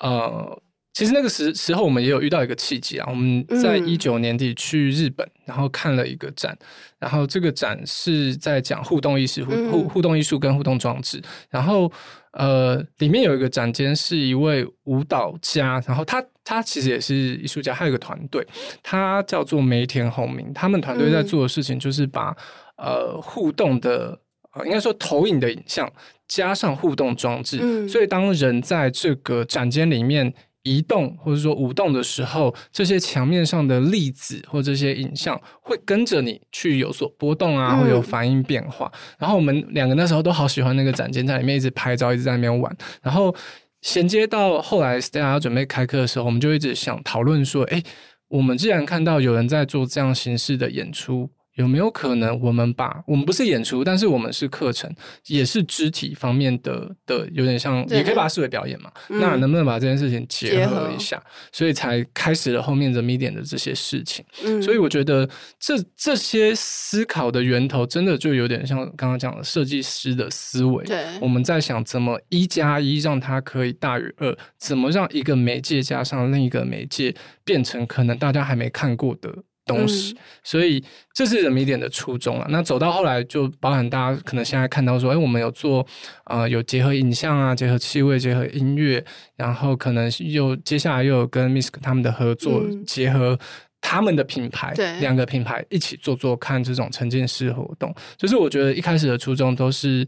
[0.00, 0.62] 呃，
[0.98, 3.06] 其实那个时时候，我们也有遇到一个契机啊。
[3.08, 6.58] 我们在一九年底去日本，然后看了一个展，
[6.98, 11.22] 然后这个展是在讲互动意识、互互互动艺术跟互动装置。
[11.50, 11.88] 然后
[12.32, 18.44] 呃，里面有一个展间是一位舞蹈家，然后他他其实也是艺术家，还有一个团队，
[18.82, 20.52] 他叫做梅田宏明。
[20.52, 22.36] 他们团队在做的事情就是把
[22.76, 24.18] 呃互动的。
[24.64, 25.88] 应该说，投影的影像
[26.26, 30.34] 加上互动装置，嗯，所以当人在这个展间里面
[30.68, 38.90] 移动或者说舞动的时候，这些墙面上的粒子或这些影像会跟着你去有所波动啊，会有反应变化。
[38.92, 42.76] 嗯，然后我们两个那时候都好喜欢那个展间，在里面一直拍照，一直在那边玩。
[43.02, 43.34] 然后
[43.80, 47.82] 衔接到后来 Stella 要准备开课的时候，我们就一直想讨论说，哎，
[48.28, 51.30] 我们既然看到有人在做这样形式的演出。
[51.58, 54.88] 有没有可能，我们把我们不是演出，但是我们是课程，
[55.26, 58.92] 也是肢体方面的的，有点像，也可以把它视为表演嘛？
[59.08, 61.20] 嗯、那能不能把这件事情结合一下？
[61.50, 64.24] 所以才开始了后面的 medium 的这些事情。
[64.44, 65.28] 嗯、所以我觉得
[65.58, 70.84] 这这些思考的源头，真的就有点像刚刚讲的设计师的思维。
[70.84, 77.12] 对，我们在想怎么一加一让它可以大于二，怎么让一个媒介加上另一个媒介
[77.44, 79.34] 变成可能大家还没看过的。
[79.68, 80.82] 东西，所以
[81.14, 82.46] 这是 The Medium 的初衷了。
[82.48, 85.86] 那走到后来，就包含大家可能现在看到说，哎，我们有做
[86.24, 89.04] 呃，有结合影像啊，结合气味，结合音乐，
[89.36, 93.38] 然后可能又接下来又有跟 Misk 他们的合作，嗯、结合
[93.80, 97.94] 他们的品牌，对，两个品牌一起做做看这种沉浸式活动。
[98.16, 100.04] 就是我觉得一开始的初衷都是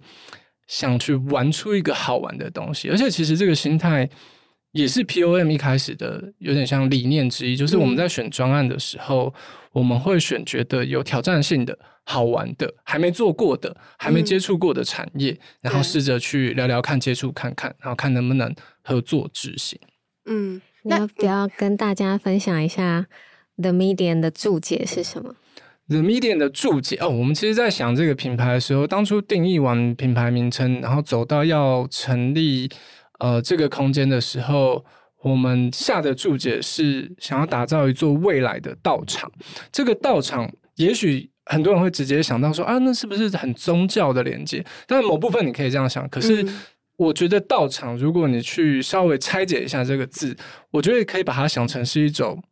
[0.66, 4.08] 想去玩出一个好玩的东西，而且其实这个心态。
[4.73, 9.43] 也是 POM 一开始的有点像理念之一，就是我们在选专案的时候，嗯、
[9.73, 19.77] 我们会选觉得有挑战性的、好玩的、还没做过的、还没接触过的产业，嗯、然后试着去聊聊看、接触看看，然后看能不能合作执行。
[20.27, 23.07] 嗯，那要不要跟大家分享一下
[23.57, 25.35] The Medium 的注解是什么
[25.89, 32.71] ？The Medium 的注解哦，我们其实，在想这个品牌的时候，当初定义完品牌名称，然后走到要成立。
[33.21, 34.85] 呃，这个空间的时候，
[35.23, 39.31] 我们下的注解是想要打造一座未来的道场。
[39.71, 44.64] 这个道场，也许很多人会直接想到说啊，那是不是很宗教的连接？
[44.87, 46.09] 但某部分你可以这样想。
[46.09, 46.45] 可是，
[46.97, 50.37] 我觉得道场，如果你去稍微拆解一下这个字，
[50.71, 52.43] 我觉得可以把它想成是一种。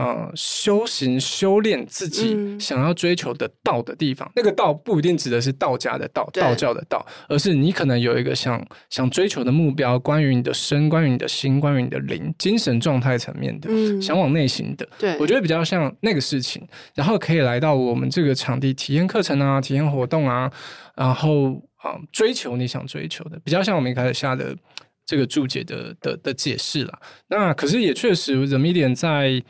[0.00, 14.88] 呃，修行、修炼自己想要追求的道的地方，嗯、那个道不一定指的是道家的道、道教的道，而是你可能有一个想想追求的目标，关于你的身、关于你的心、关于你的灵、精神状态层面的，嗯、想往内心的。
[14.98, 20.50] 对，我觉得比较像那个事情，然后可以来到我们这个场地体验课程啊，体验活动啊，
[20.96, 24.56] 然后啊、呃，追求你想追求的，比较像我们一开始下的
[25.04, 26.98] 这个注解的的的解释了。
[27.28, 29.42] 那可是也确实，The Medium 在。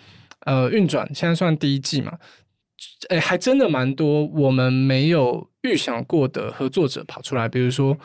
[0.47, 2.13] 呃，运转现在算第一季嘛？
[3.09, 7.97] 哎，还真的蛮多我们没有预想过的合作者跑出来，比如说。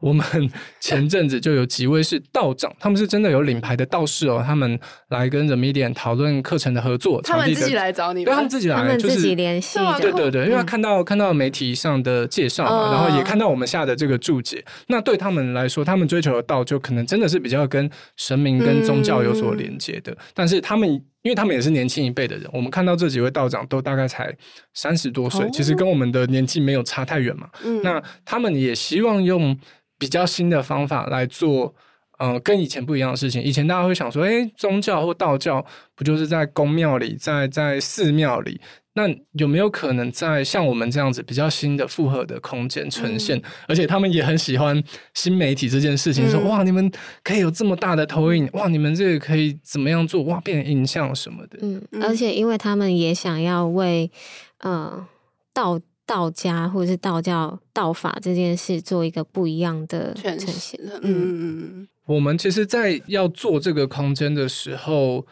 [0.00, 0.24] 我们
[0.80, 4.80] 前阵子就有几位是道长，他们是真的有领牌的道士哦，他们
[5.10, 20.88] 来跟 The Medium 讨论课程的合作，他们自己来找你他们自己来，他们自己联系，就是、对对对，因为看到看到媒体上的介绍然后也看到我们下的这个注解，哦、那对他们来说，他们追求的道就可能真的是比较跟神明跟宗教有所连接的，嗯、但是他们
[21.22, 24.34] 因为他们也是年轻一辈的人，我们看到这几位道长都大概才
[24.74, 29.58] 三十多岁，哦、其实跟我们的年纪没有差太远嘛，嗯、那他们也希望用。
[30.00, 31.74] 比较新的方法来做，
[32.20, 33.42] 呃，跟以前不一样的事情。
[33.42, 35.64] 以前大家会想说，诶，宗教或道教
[35.96, 38.60] 不就是在宫庙里，在在寺庙里？
[38.92, 43.38] 那有没有可能在像我们这样子比较新的复合的空间呈现？
[43.38, 44.82] 嗯、而且他们也很喜欢
[45.14, 46.92] 新媒体这件事情，说、嗯、哇，你们
[47.24, 50.22] 可以有这么大的投影，哇，你们这个可以怎么样做？
[50.24, 51.58] 哇，变成影像什么的。
[51.62, 54.10] 嗯，而且因为他们也想要为，
[54.58, 55.06] 呃，
[55.54, 55.80] 道。
[56.06, 60.76] 道家或者是道教道法这件事做一个不一样的呈现。
[60.84, 65.26] 嗯嗯嗯，我们其实，在要做这个空间的时候。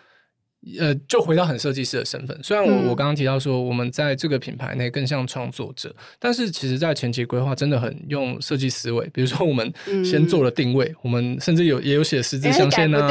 [0.76, 2.36] 呃，就回到很设计师的身份。
[2.42, 9.08] 虽然我、嗯、我刚刚提到说，我们在这个品牌内更像创作者，但是其实，在前期规划真的很用设计思维。
[9.14, 9.72] 比如说，我们
[10.04, 13.06] 先做了定位，嗯、我们甚至有也有写十字象限啊，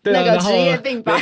[0.00, 1.20] 对啊，那个职业病吧。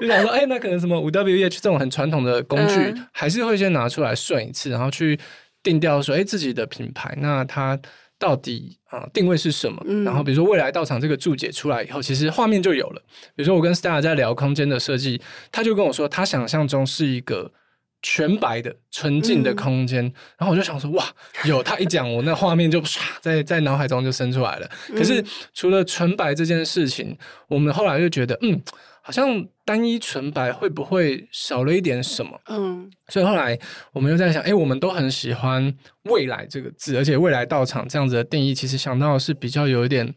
[0.00, 5.16] 就想说，哎、欸，那可能什么五 W H 这种很传统的工具，嗯、还是会先拿出来顺一次，然后去
[5.62, 7.78] 定调说，哎、欸，自己的品牌，那它。
[8.24, 9.82] 到底啊、呃、定位是什么？
[9.84, 13.02] 嗯、然后比如说未来道场这个注解出来以后，其实画面就有了。
[13.36, 15.20] 比如说我跟 Stella 在聊空间的设计，
[15.52, 17.52] 他就跟我说，他想象中是一个
[18.00, 21.04] 全白的纯净的空间，嗯、然后我就想说，哇，
[21.44, 24.70] 有他一讲，我那画面就唰在在脑海中就生出来了。
[24.96, 25.22] 可是
[25.52, 27.14] 除了纯白这件事情，
[27.48, 28.58] 我们后来就觉得，嗯，
[29.04, 32.40] 好像单一纯白会不会少了一点什么？
[32.48, 33.58] 嗯，所以后来
[33.92, 35.72] 我们又在想，哎，我们都很喜欢
[36.04, 40.14] 未来这个字，而且未来到场这样子的定义，其实想到的是比较有一点。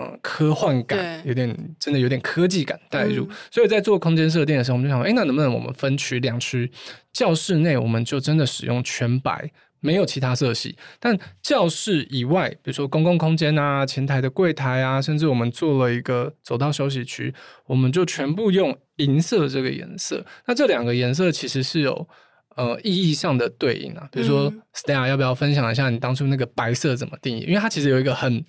[0.00, 1.48] 嗯，科幻感有点，
[1.78, 6.68] 真的有点科技感带入，嗯、所以在做空间设定的时候，我们就想，哎，那能不能我们分区两区？
[7.12, 9.48] 教室内我们就真的使用全白，
[9.86, 10.76] 没有其他色系。
[10.98, 17.32] 但教室以外，比如说公共空间啊、前台的柜台啊，甚至我们做了一个走道休息区，
[17.66, 20.26] 我们就全部用银色这个颜色。
[20.46, 22.08] 那这两个颜色其实是有。
[22.56, 27.42] 呃，意义上的对应啊，比如说 Stella，要不要分享一下你当初那个白色怎么定义？
[27.42, 28.42] 因为它其实有一个很，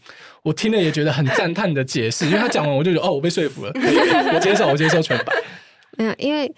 [0.44, 2.24] 我听了也觉得很赞叹的解释。
[2.32, 3.72] 因为他讲完，我就觉得哦，我被说服了，
[4.34, 5.34] 我接受，我接受全白。
[6.00, 6.50] 没有，因为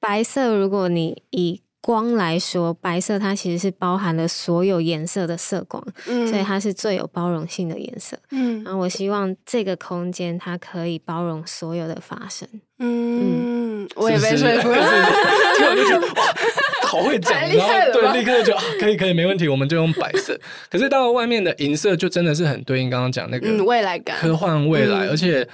[0.00, 8.64] 白色，如果你以光来说，白色它其实是包含了所有颜色的色光，嗯，所以它是最有包容性的颜色，嗯。
[8.64, 12.48] 然后我希望这个空间它可以包容所有的发生，
[12.80, 14.76] 嗯，嗯，我也被说服了，
[15.56, 16.34] 听完就觉得哇，
[16.82, 20.36] 好会讲，然后对，立刻就可以可以没问题，我们就用白色。
[20.68, 25.46] 可是到外面的银色就真的是很对应刚刚讲那个未来感，科幻未来，而且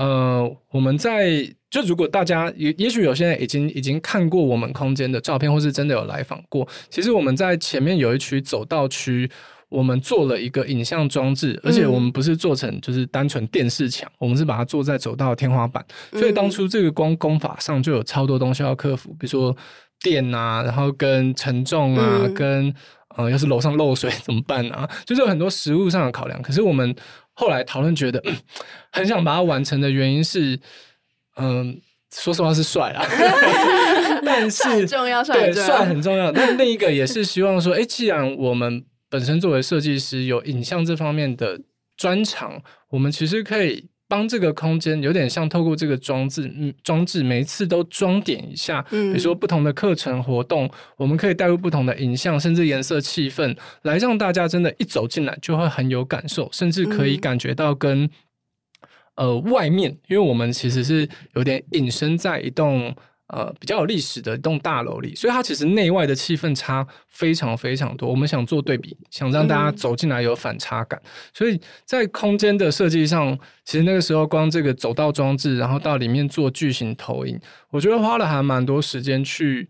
[0.00, 1.54] 呃，我们在。
[1.70, 9.30] 就如果大家也也许有些人已经已经看过我们空间的照片，或是真的有来访过，其实我们在前面有一区走道区，
[9.68, 19.56] 我们做了一个影像装置，而且我们不是做成就是单纯电视墙，我们是把它做在走道的天花板，所以当初这个光工法上就有超多东西要克服，比如说
[20.00, 22.74] 电啊，然后跟承重啊，跟
[23.16, 26.42] 呃要是楼上漏水怎么办啊，就是有很多实物上的考量。
[26.42, 26.92] 可是我们
[27.40, 28.36] 后来讨论觉得，嗯，
[28.92, 30.60] 很想把它完成的原因是。
[31.36, 31.80] 嗯，
[32.12, 33.06] 说实话是帅啊，
[34.26, 36.30] 但是很重要，对，帅很重要。
[36.30, 41.58] 但另一个也是希望说，哎，既然我们本身作为设计师有影像这方面的
[41.96, 42.60] 专长，
[42.90, 58.10] 我们其实可以帮这个空间有点像透过这个装置，嗯，装置每一次都装点一下，比如说不同的课程活动，我们可以带入不同的影像，甚至颜色、气氛，来让大家真的，一走进来就会很有感受，甚至可以感觉到跟。
[59.16, 62.94] 呃，外面，因为我们其实是有点隐身在一栋
[63.30, 68.08] 呃比较有历史的一栋大楼里，所以它其实内外的气氛差非常非常多。
[68.08, 79.68] 我们想做对比，想让大家走进来有反差感，嗯、所以在空间的设计上，其实那个时候光这个走道装置，然后到里面做巨型投影，我觉得花了还蛮多时间去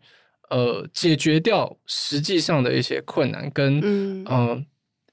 [0.50, 4.24] 呃解决掉实际上的一些困难跟嗯。
[4.26, 4.62] 呃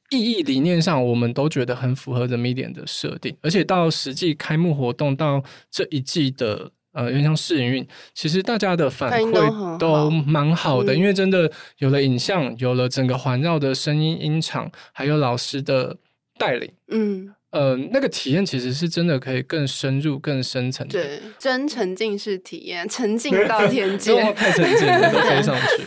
[0.10, 15.96] 意义理念上，我们都觉得很符合 The Medium 的设定，而且到实际开幕活动到这一季的呃，有点像试营运，其实大家的反馈都蛮好的，因为真的有了影像，有了整个环绕的声音音场，还有老师的
[16.40, 17.34] 带领，嗯。
[17.52, 25.84] 呃，那个体验其实是真的可以更深入、更深层的，对，真沉浸式体验，沉浸到 天 界，太沉浸了，都飞上去。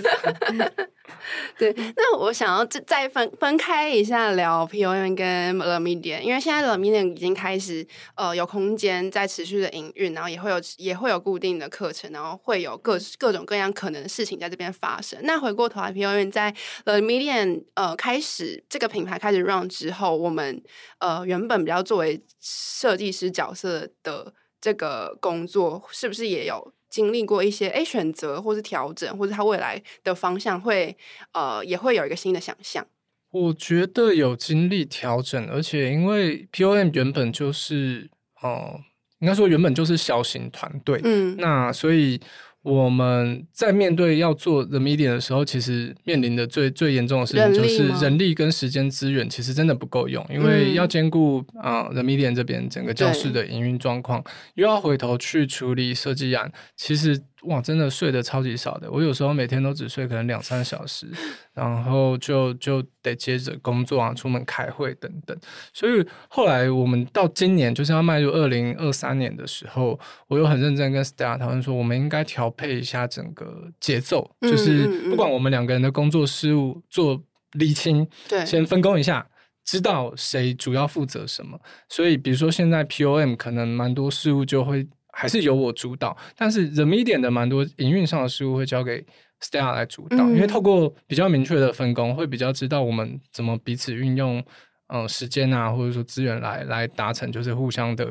[1.58, 15.18] 对，那我想要再再分分开一下聊 POM 跟 The Medium，因为现在 The Medium 已经开始呃有空间在持续的营运，然后也会有也会有固定的课程，然后会有各各种各样可能的事情在这边发生。
[15.22, 16.54] 那回过头来，POM 在
[16.84, 20.62] The Medium 呃开始这个品牌开始 run 之后，我们
[20.98, 26.72] 呃原本比较作为设计师角色的这个工作，是不是也有？
[26.90, 30.94] 经历过一些诶选择，或是调整，或者他未来的方向会
[31.32, 32.86] 呃也会有一个新的想象。
[33.30, 38.10] 我觉得有经历调整，而且因为 POM 原本就是
[38.42, 38.80] 哦、呃，
[39.20, 42.20] 应该说原本就是小型团队，嗯，那所以。
[42.62, 54.22] 我们在面对要做 The Medium 的时候，其实面临的最最严重的事情就是人力跟时间资源其实真的不够用，因为要兼顾啊、呃、The Medium 这边整个教室的营运状况，
[54.54, 57.20] 又要回头去处理设计案，其实。
[57.44, 58.90] 哇，真的睡得超级少的。
[58.90, 61.06] 我有时候每天都只睡可能两三小时，
[61.54, 65.34] 然后就就得接着工作啊，出门开会等等。
[65.72, 77.22] 所以后来我们到今年就是要迈入二零二三年的时候，我又很认真跟 Stella 讨论说，我们应该调配一下整个节奏，就是不管我们两个人的工作事务做
[77.52, 79.26] 厘清，对，先分工一下，
[79.64, 81.58] 知道谁主要负责什么。
[81.88, 84.86] 所以比如说现在 POM 可能蛮多事务就会。
[85.12, 89.04] 还是由我主导，但是 The Medium 的蛮多营运上的事务会交给
[89.40, 94.42] Stella 来主导，嗯、因为透过比较明确的分工，会比较知道我们怎么彼此运用，
[94.88, 98.08] 呃，时间啊，或者说资源来来达成，就是互相的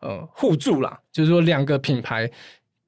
[0.00, 2.30] 呃互助啦，就是说两个品牌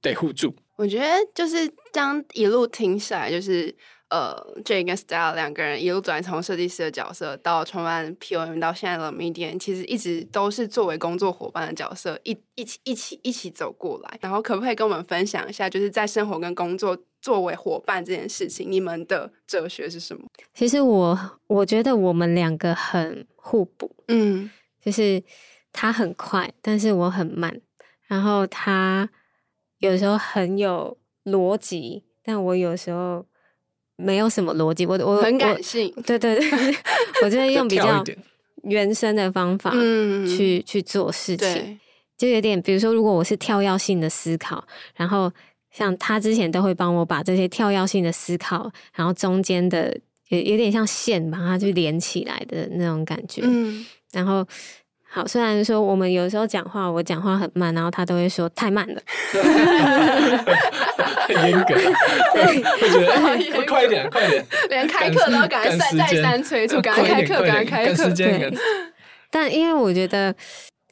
[0.01, 3.75] 得互助，我觉得就是这样一路听下来，就是。
[4.11, 4.35] 呃
[4.65, 14.19] ，Jay 跟 Stella 两个人一路转从设计师的角色到创办 POM 到现在的 Medium，其实一直都是作为工作伙伴的角色，一一起一起一起走过来。
[14.23, 20.23] 然后可不可以跟我们分享一下，就是在生活跟工作作为伙伴这件事情，你们的哲学是什么？
[20.55, 24.51] 其实我我觉得我们两个很互补，嗯，
[24.81, 25.23] 就是
[25.71, 27.61] 他很快，但是我很慢。
[28.07, 29.11] 然后他
[29.81, 33.27] 有时候很有逻辑，但我有时候。
[34.01, 36.49] 没有什么逻辑，我我很感性，对对对，
[37.25, 38.03] 我就会用比较
[38.63, 41.79] 原生的方法去去做事情，
[42.17, 45.31] 就有点，比如说，如果我是跳跃性的思考，然后
[45.73, 49.95] 像他之前都会帮我把这些跳跃性的思考，然后中间的
[50.29, 54.47] 有有点像线把它去连起来的那种感觉，嗯，然后。
[55.11, 59.01] 好，虽然说我们有时候讲话，我讲话很慢，然后他都会说太慢了，
[61.27, 63.19] 很严格，对，会觉得
[63.59, 68.53] 会快一点，快一点，连开课都要赶快再三催促，赶快开课，赶快开课，对。
[69.31, 70.35] 但因为我觉得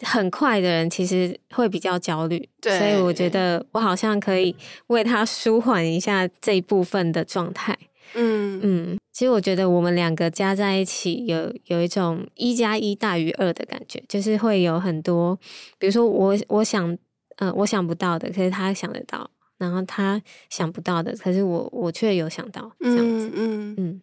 [0.00, 4.56] 很快的人其实会比较焦虑，对，所以我觉得我好像可以
[4.86, 7.76] 为他舒缓一下这一部分的状态。
[8.14, 8.60] 嗯。
[8.62, 15.34] 嗯，其实我觉得我们两个加在一起有有一种一加一大于二的感觉，就是会有很多，
[15.78, 16.92] 比如说我我想，
[17.36, 24.02] 嗯、呃，我想不到的，可是他想得到，然后他想不到的，可是我我却有想到，这样子，嗯嗯嗯。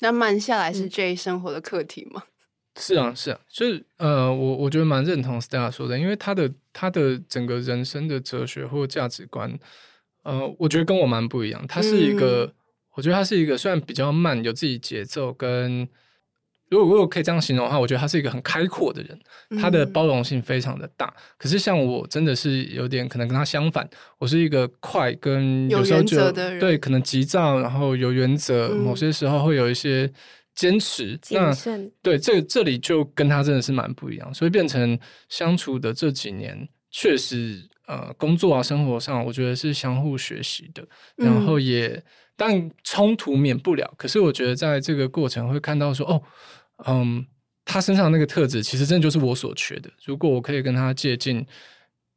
[0.00, 2.24] 那慢下来是 Jay 生活的课题吗？
[2.74, 9.56] 是啊是啊，就是呃，我我觉得蛮认同 Stella 说的，因为他的他的整个人生的哲学或价值观，
[10.24, 12.52] 呃，我觉得跟我蛮不一样，他是一个。
[12.98, 15.88] 嗯我觉得他是一个虽然比较慢，有自己节奏，跟
[16.68, 19.16] 如果如果可以这样形容的话，我觉得他是一个很开阔的人，
[19.60, 21.06] 他的包容性非常的大。
[21.06, 23.88] 嗯、可是像我真的是有点可能跟他相反，
[24.18, 30.12] 我是一个快跟有时候就对可能急躁，然后有原则，嗯、某些时候会有一些
[30.56, 31.16] 坚持。
[31.30, 31.54] 那
[32.02, 40.84] 对这这里就跟他真的是蛮不一样，所以变成相处的这几年，确实呃工作啊生活上，我觉得是相互学习的，
[41.14, 41.86] 然后也。
[41.86, 42.02] 嗯
[42.40, 46.22] 但冲突免不了，可是我觉得在这个过程会看到说，哦，
[46.86, 47.26] 嗯，
[47.64, 49.90] 他身上那个特质其实真的就是我所缺的。
[50.04, 51.44] 如果我可以跟他接近，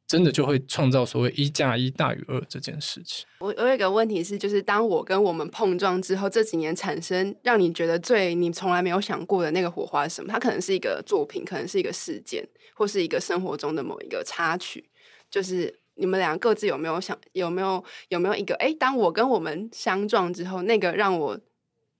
[0.06, 3.26] 真的就会创造所谓一加一大于二这件事情。
[3.40, 10.32] 我我有一个问题是，就是当我跟我们碰撞之后，这几年产生让你觉得最你从来没有想过的那个火花是什么？
[10.32, 14.88] 它可能是一个作品，可能是一个事件，或是一个生活中的某一个插曲，
[15.28, 15.81] 就是。
[15.94, 21.40] 你们俩各自有没有想有没有有没有一个哎，当我跟我们相撞之后，那个让我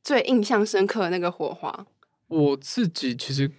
[0.02, 1.86] 最印象深刻的那个火花？
[2.28, 3.50] 我自己其实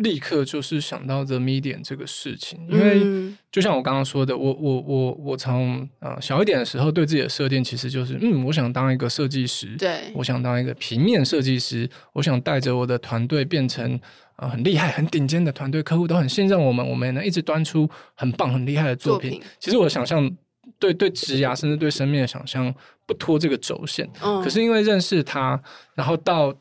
[0.00, 14.00] 立刻就是想到 The Medium 这个事情，因为就像我刚刚说的，我我我我从呃小一点的时候对自己的设定其实就是嗯，我想当一个设计师，对，我想当一个平面设计师，我想带着我的团队变成。
[14.40, 19.32] 啊，很厉害、很顶尖的团队，客户都很信任我们，我们也能一直端出很棒、很厉害的作品。
[19.32, 20.34] 作品其实我想象，
[20.78, 22.74] 对对职涯，甚至对生命的想象，
[23.04, 24.08] 不脱这个轴线。
[24.22, 25.62] 嗯、可是因为认识他，
[25.94, 26.54] 然后到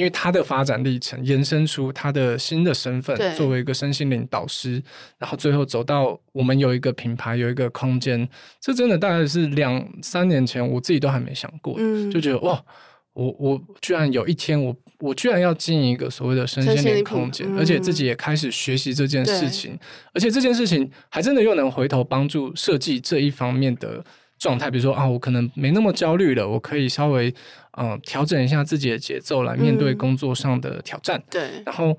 [0.00, 4.82] 因为他的发展历程，延伸出他的新的身份，作为一个身心灵导师，
[5.18, 8.26] 然后最后走到我们有一个品牌，有一个空间。
[8.58, 12.64] 这真的大概是两三年前，我自己都还没想过，嗯、就觉得哇。
[13.12, 19.76] 我我居然有一天我，我我居然要经营一个所谓的身心灵空间，而且自己也开始学习这件事情，
[20.14, 24.02] 而且这件事情还真的又能回头帮助设计这一方面的
[24.38, 24.70] 状态。
[24.70, 27.34] 比如说啊，我可能没那么焦虑了，我可以稍微嗯、
[27.72, 31.22] 呃、调整一下自己的节奏来面对工作上的挑战。
[31.30, 31.96] 对，然后。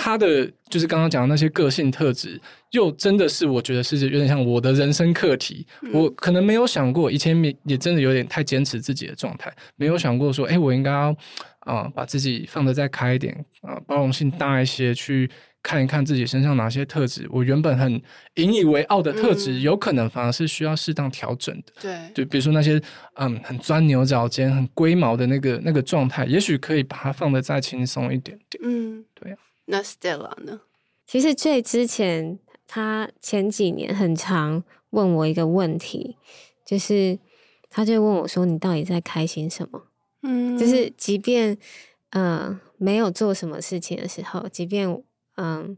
[0.00, 2.40] 他的就是刚刚讲的那些个性特质，
[2.70, 5.66] 又真的是我觉得是有点像我的人生课题。
[5.82, 11.10] 嗯、我可能没有想过，以前也真的有点太坚持自己的状态，没有想过说，哎、欸，我应该要
[11.60, 15.28] 啊、呃、把自己放得再开一点啊、呃，包容性大一些，去
[15.62, 18.00] 看一看自己身上哪些特质，我原本很
[18.34, 21.72] 引以为傲的特质，嗯、有可能反而是需要适当调整的。
[21.80, 22.80] 对，就比如说那些
[23.14, 28.62] 嗯很钻牛角尖、很龟毛的那个那个状态，也许可以把它放得再轻松一点点。
[28.62, 29.38] 嗯，对、啊。
[29.66, 30.60] 那 Stella 呢？
[31.06, 36.16] 其实最之前，他前几年很常问我一个问题，
[36.64, 37.18] 就是
[37.68, 39.82] 他就问我说：“你到底在开心什么？”
[40.22, 41.52] 嗯，就是即便
[42.10, 45.02] 嗯、呃、没有做什么事情的时候，即便
[45.38, 45.68] 嗯、呃、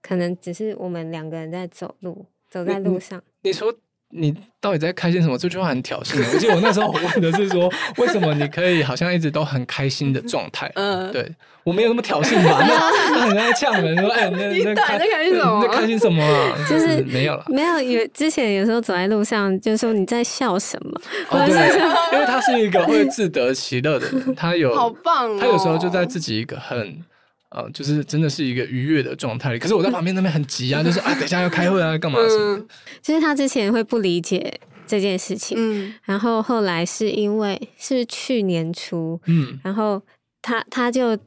[0.00, 3.20] 可能只是我们两个人在走路，走在路上。
[3.42, 3.72] 你，你说
[4.10, 5.36] 你到底在开心什么？
[5.36, 6.18] 这句话很挑衅。
[6.32, 10.70] 我记得我那时候我问的是说，为什么你可以好像一直都很开心的状态？
[10.76, 11.30] 嗯，对
[11.62, 12.58] 我没有那么挑衅吧？
[12.62, 15.60] 他很爱呛人说：“哎，那 那开在开心什么？
[15.60, 16.56] 在开心什么啊？
[16.66, 17.78] 就是没有了，没有。
[17.82, 21.00] 有之前有时候走在路上，就说你在笑什么？
[21.28, 27.04] 哦，对，因为他是一个 会自得其乐的人，他有好棒，他有时候就在自己一个很。
[27.50, 32.66] 呃，就是真的是一个愉悦的状态，可是我在旁边那边很急啊，就是啊，等一下要开会啊，干嘛什么的。
[33.00, 40.02] 就是他之前会不理解这件事情，嗯，然后后来是因为是去年初，嗯，然后
[40.42, 41.18] 他他就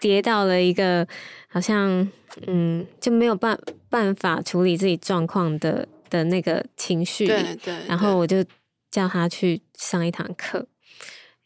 [0.00, 1.06] 跌到了一个
[1.48, 2.10] 好像
[2.48, 3.56] 嗯就没有办
[3.88, 7.74] 办法处理自己状况的的那个情绪里，对对，对。
[7.86, 8.44] 然后我就
[8.90, 10.66] 叫他去上一堂课。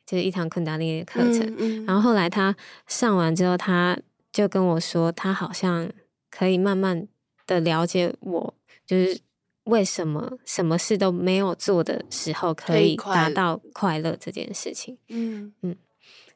[0.07, 2.55] 就是一堂昆达里尼的课程，嗯嗯，然后后来他
[2.87, 3.99] 上完之后，他
[4.37, 5.91] 就跟我说，他好像
[6.30, 7.09] 可以慢慢
[7.47, 9.18] 的了解我，就是
[9.64, 14.99] 为什么什么事都没有做的时候可以达到快乐这件事情。
[15.09, 15.74] 嗯嗯，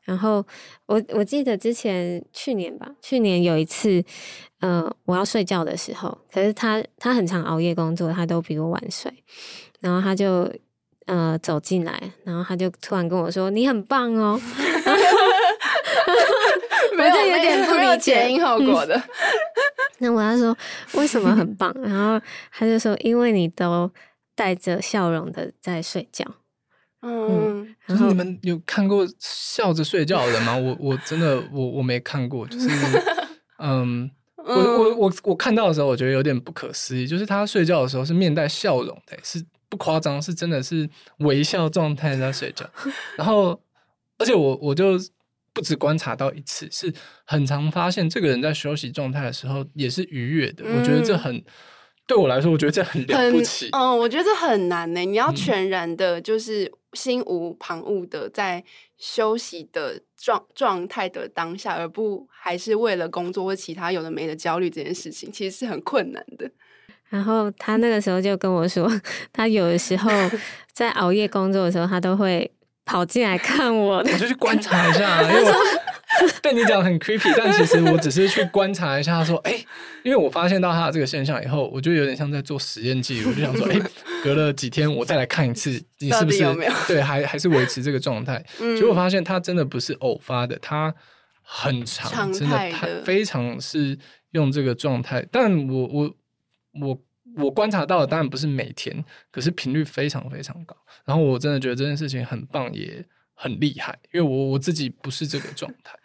[0.02, 0.42] 然后
[0.86, 4.02] 我我记得之前去年吧，去年有一次，
[4.60, 9.12] 呃，我要睡觉的时候，可是他他很常熬夜工作，他都比我晚睡，
[9.80, 10.50] 然后他就。
[11.06, 14.40] 呃，走进来，然后他就突然跟我说：“你很棒哦。”
[17.00, 19.00] 没有，有点不理解前因后果的。
[19.98, 20.56] 那我要说
[20.94, 21.74] 为什么很棒？
[21.82, 22.20] 然后
[22.52, 23.90] 他就说：“因为你都
[24.34, 26.24] 带着笑容的在睡觉。”
[27.02, 30.56] 嗯，就是你们有看过笑着睡觉的人吗？
[30.60, 32.68] 我我真的我我没看过，就是
[33.58, 39.44] 嗯，我我我我看到的时候，我觉得有点不可思议，就是他睡觉的时候是面带笑容的，是。
[39.70, 42.68] 不夸张，是真的是微笑状态在睡觉，
[43.16, 43.56] 然后，
[44.18, 44.98] 而且我我就
[45.52, 46.92] 不止观察到一次，是
[47.24, 50.64] 很常发现这个人在休息状态的时候也是愉悦的。
[50.66, 51.42] 嗯、我觉得这很
[52.06, 53.68] 对我来说，我觉得这很了不起。
[53.72, 55.00] 嗯，我觉得这很难呢。
[55.00, 58.64] 你要全然的，就是心无旁骛的在
[58.98, 66.50] 休息的状状态的当下，而不还是为了工作或其他有的没的焦虑这件事情，其实是很困难的。
[67.08, 68.88] 然后他那个时候就跟我说，
[69.32, 70.10] 他有的时候
[70.72, 72.50] 在熬夜工作的时候，他都会
[72.84, 73.98] 跑进来看我。
[73.98, 75.52] 我就去观察一下， 因为我
[76.42, 79.12] 被你讲很 creepy，但其实我只是去观察一下。
[79.12, 79.52] 他说：“哎，
[80.02, 83.78] 因为我发现到他的这个现象以后，我就有点像在做实验记录，我就想说：哎，
[84.22, 86.44] 隔了几天我再来看一次，你是不是
[86.88, 88.44] 对还还是维持这个状态？
[88.58, 90.94] 结果发现他真的不是偶发的，他
[91.42, 93.98] 很长，真的他非常是
[94.32, 95.26] 用这个状态。
[95.30, 96.14] 但我我。
[96.80, 96.96] 我
[97.36, 100.76] 我观察到的当然不是每天，可是频率非常非常高。
[101.04, 103.04] 然后我真的觉得这件事情很棒，也
[103.34, 105.98] 很厉害，因为我我自己不是这个状态。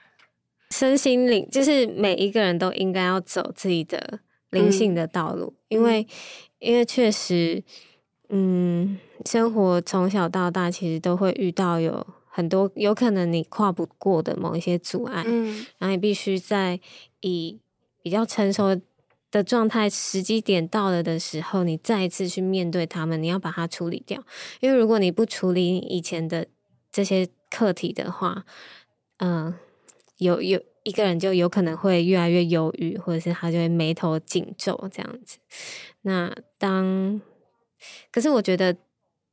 [0.71, 4.19] 身心灵就是每一个人都应该要走自己的
[4.49, 6.05] 灵性的道路，嗯、因为
[6.59, 7.63] 因为确实，
[8.29, 16.79] 嗯，生活从小到大其实都会遇到有很多有可能你跨不过的某一些阻碍，嗯，然后你必须在
[17.21, 17.59] 以
[18.01, 18.75] 比较成熟
[19.31, 19.43] 的。
[19.43, 24.23] 状态时机点到了的时候，你再一次去面对他们，你要把它处理掉。
[24.59, 26.47] 因为如果你不处理以前的
[26.91, 28.45] 这些课题的话，
[29.17, 29.55] 嗯、呃，
[30.17, 35.37] 有有一个人就有可能会越来越忧郁，或者是他就会眉头紧皱这样子。
[36.01, 37.21] 那当
[38.11, 38.77] 可是我觉得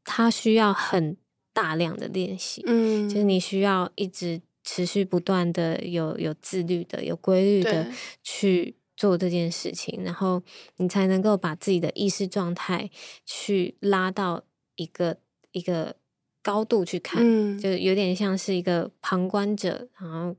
[0.05, 1.17] 他需要很
[1.53, 7.87] 大量的练习，嗯，就是你需要一直持续不断的有有自律的、有规律的
[8.23, 8.75] 去。
[9.03, 10.41] 做这件事情，然后
[10.77, 12.89] 你才能够把自己的意识状态
[13.27, 14.45] 去拉到
[14.77, 15.17] 一个
[15.51, 15.97] 一个
[16.41, 20.37] 高度去看，嗯，就有点像是一个旁观者，然后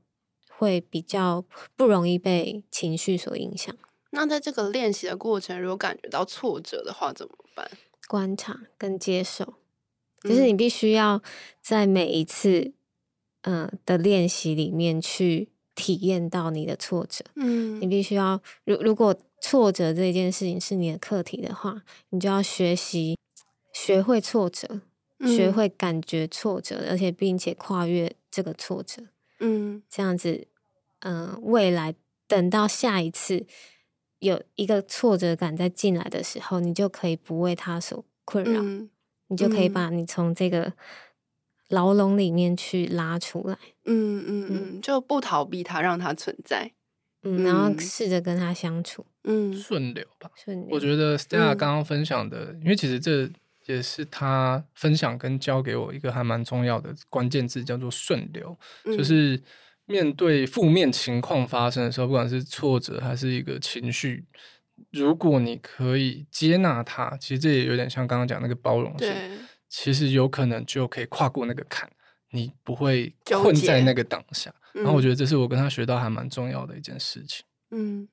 [0.48, 1.44] 会比较
[1.76, 3.76] 不容易被情绪所影响。
[4.12, 7.70] 那在这个练习的过程，如果感觉到挫折的话，怎么办？
[8.08, 9.56] 观察跟接受，
[10.22, 11.22] 就是你必须要
[11.60, 12.72] 在每一次
[13.42, 15.50] 嗯、呃、的练习里面去。
[15.74, 23.18] 体验到你的挫折，嗯，你必须要，如如果挫折这件事情是你的课题的话，你就要学习
[23.72, 24.80] 学会挫折，
[25.18, 29.02] 嗯，学会感觉挫折，而且并且跨越这个挫折，
[29.40, 30.46] 嗯，这样子，
[31.00, 31.94] 嗯，呃，未来
[32.26, 33.44] 等到下一次
[34.20, 38.88] 有一个挫折感再进来的时候，你就可以不为他所困扰，嗯，
[39.28, 40.72] 你就可以把你从这个。
[41.74, 46.70] 牢笼里面去拉出来，嗯嗯嗯，就不逃避它，让它存在，
[47.22, 50.68] 嗯，然后试着跟它相处，嗯，顺流吧，顺流。
[50.70, 53.28] 我觉得 Stella 刚刚分享的，嗯，因为其实这
[53.66, 59.42] 也是他分享跟教给我一个还蛮重要的关键字，叫做顺流，嗯，就是
[59.86, 64.24] 面对负面情况发生的时候，不管是挫折还是一个情绪，
[64.92, 69.08] 如果你可以接纳它，其实这也有点像刚刚讲那个包容性。
[69.76, 71.90] 其实有可能就可以跨过那个坎，
[72.30, 74.54] 你不会困在那个当下。
[74.72, 77.44] 然后我觉得这是我跟他学到还蛮重要的一件事情。
[77.70, 78.08] 嗯。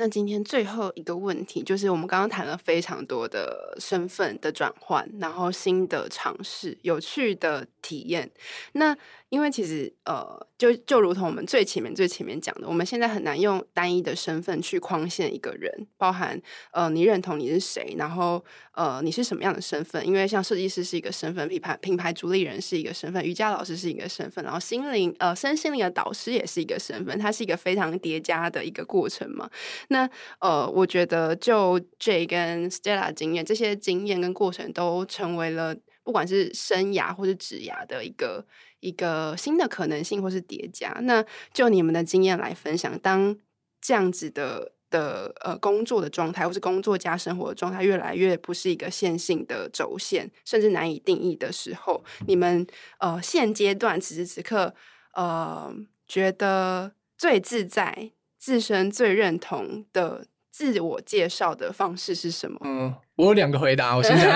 [0.00, 8.30] 那今天最后一个问题，就是我们刚刚谈了非常多的身份的转换，然后新的尝试、有趣的体验。
[8.74, 8.96] 那
[9.30, 16.40] 因为其实呃，就就如同我们最前面最前面讲的，我们现在很难用单一的身份去框限一个人，包含
[16.72, 20.06] 呃，你认同你是谁，然后呃，你是什么样的身份？
[20.06, 29.50] 因为像设计师是一个身份，品牌品牌主理人是一个身份，瑜伽老师是一个身份，然后心灵呃身心灵的导师也是一个身份，它是一个非常叠加的一个过程嘛。
[29.88, 30.08] 那
[30.40, 38.46] 呃，我觉得就 J 跟 Stella 经验，这些经验跟过程都成为了不管是生涯或是职涯的一个。
[38.80, 40.88] 一个新的可能性，或是叠加。
[41.02, 43.36] 那就你们的经验来分享，当
[43.80, 52.66] 这样子的的呃工作的状态，或是工作加生活的状态，越来越不是一个线性的轴线，甚至难以定义的时候，你们
[52.98, 54.74] 呃现阶段此时此刻
[55.14, 55.72] 呃
[56.06, 62.58] 觉得最自在、自身最认同的自我介绍的方式是什么？
[62.64, 64.26] 嗯，我有两个回答，我先讲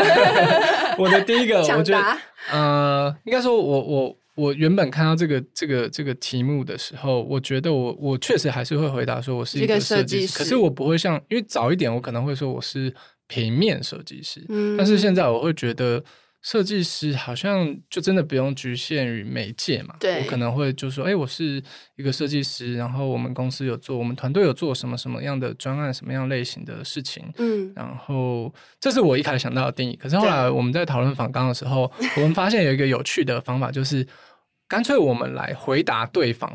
[0.99, 2.19] 我的第一个，我觉得
[2.51, 4.09] 呃，应该说我我。
[4.09, 4.22] 我
[4.55, 12.95] 原本看到这个这个这个题目的时候，我觉得我我确实还是会回答说我是一个设计师，师可是我不会像，因为早一点我可能会说我是
[13.27, 16.03] 平面设计师，嗯，但是现在我会觉得。
[16.43, 19.95] 设计师好像就真的不用局限于媒介嘛？
[20.01, 21.63] 对，我可能会就说，哎、欸，我是
[21.95, 29.95] 一个设计师，然后我们公司有做，我们团队有做什么什么样的专案，什么样类型的事情，嗯，然后这是我一开始想到的定义。
[29.95, 34.05] 可是后来我们在讨论访纲的时候，我们发现有一个有趣的方法，就是
[34.67, 36.51] 干脆我们来回答对方，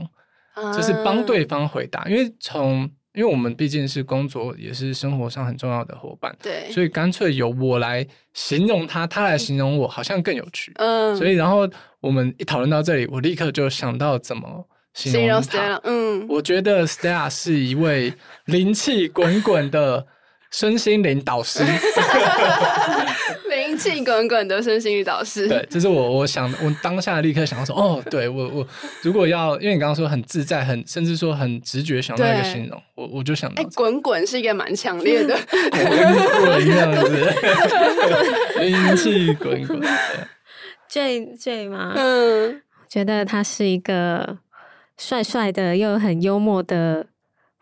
[0.75, 2.91] 就是帮对方回答，因为从。
[3.17, 8.05] 因为我们毕竟是工作，也是生活上很重要的伙伴，对，所以干脆由我来
[8.35, 10.71] 形容他，他来形容我，好像更有趣。
[10.75, 11.67] 嗯，所以然后
[11.99, 14.63] 我们一讨论到这里，我立刻就想到怎么
[14.93, 15.81] 形容他。
[15.83, 18.13] 嗯，我觉得 Stella 是一位
[18.45, 20.05] 灵气滚滚的
[20.51, 21.63] 身心灵导师。
[23.67, 28.67] 灵气滚滚的身心灵导师，对，这是我我想我当下立刻想到说，哦，对我我
[29.01, 35.83] 如果要，因为你刚刚说很自在，很甚至说很直觉想到一个形容，我我就想到，哎、欸，滚滚是一个蛮强烈的，滚
[36.45, 37.33] 滚这样子，
[38.61, 39.81] 灵气滚滚。
[40.89, 41.93] Jay Jay 吗？
[41.97, 44.37] 嗯，觉得他是一个
[44.97, 47.07] 帅帅的又很幽默的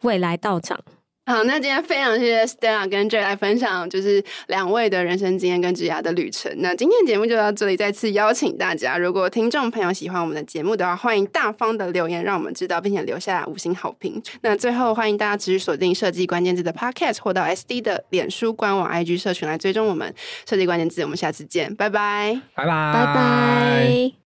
[0.01, 0.79] 未来道长。
[1.27, 6.53] 好，那今天非常谢谢 Stella 跟 Jay 来分享，就是两位的人生经验跟职涯的旅程。
[6.57, 14.21] 那今天节目就到这里，再次邀请大家，如果听众朋友喜欢我们的节目的话，欢迎大方的留言让我们知道，并且留下五星好评。
[14.41, 20.13] 那最后欢迎大家持续锁定设计关键字的 Podcast，或到 SD 的脸书官网 IG 社群来追踪我们
[20.47, 21.01] 设计关键字。
[21.01, 24.24] 我们下次见，拜拜，拜拜，拜拜。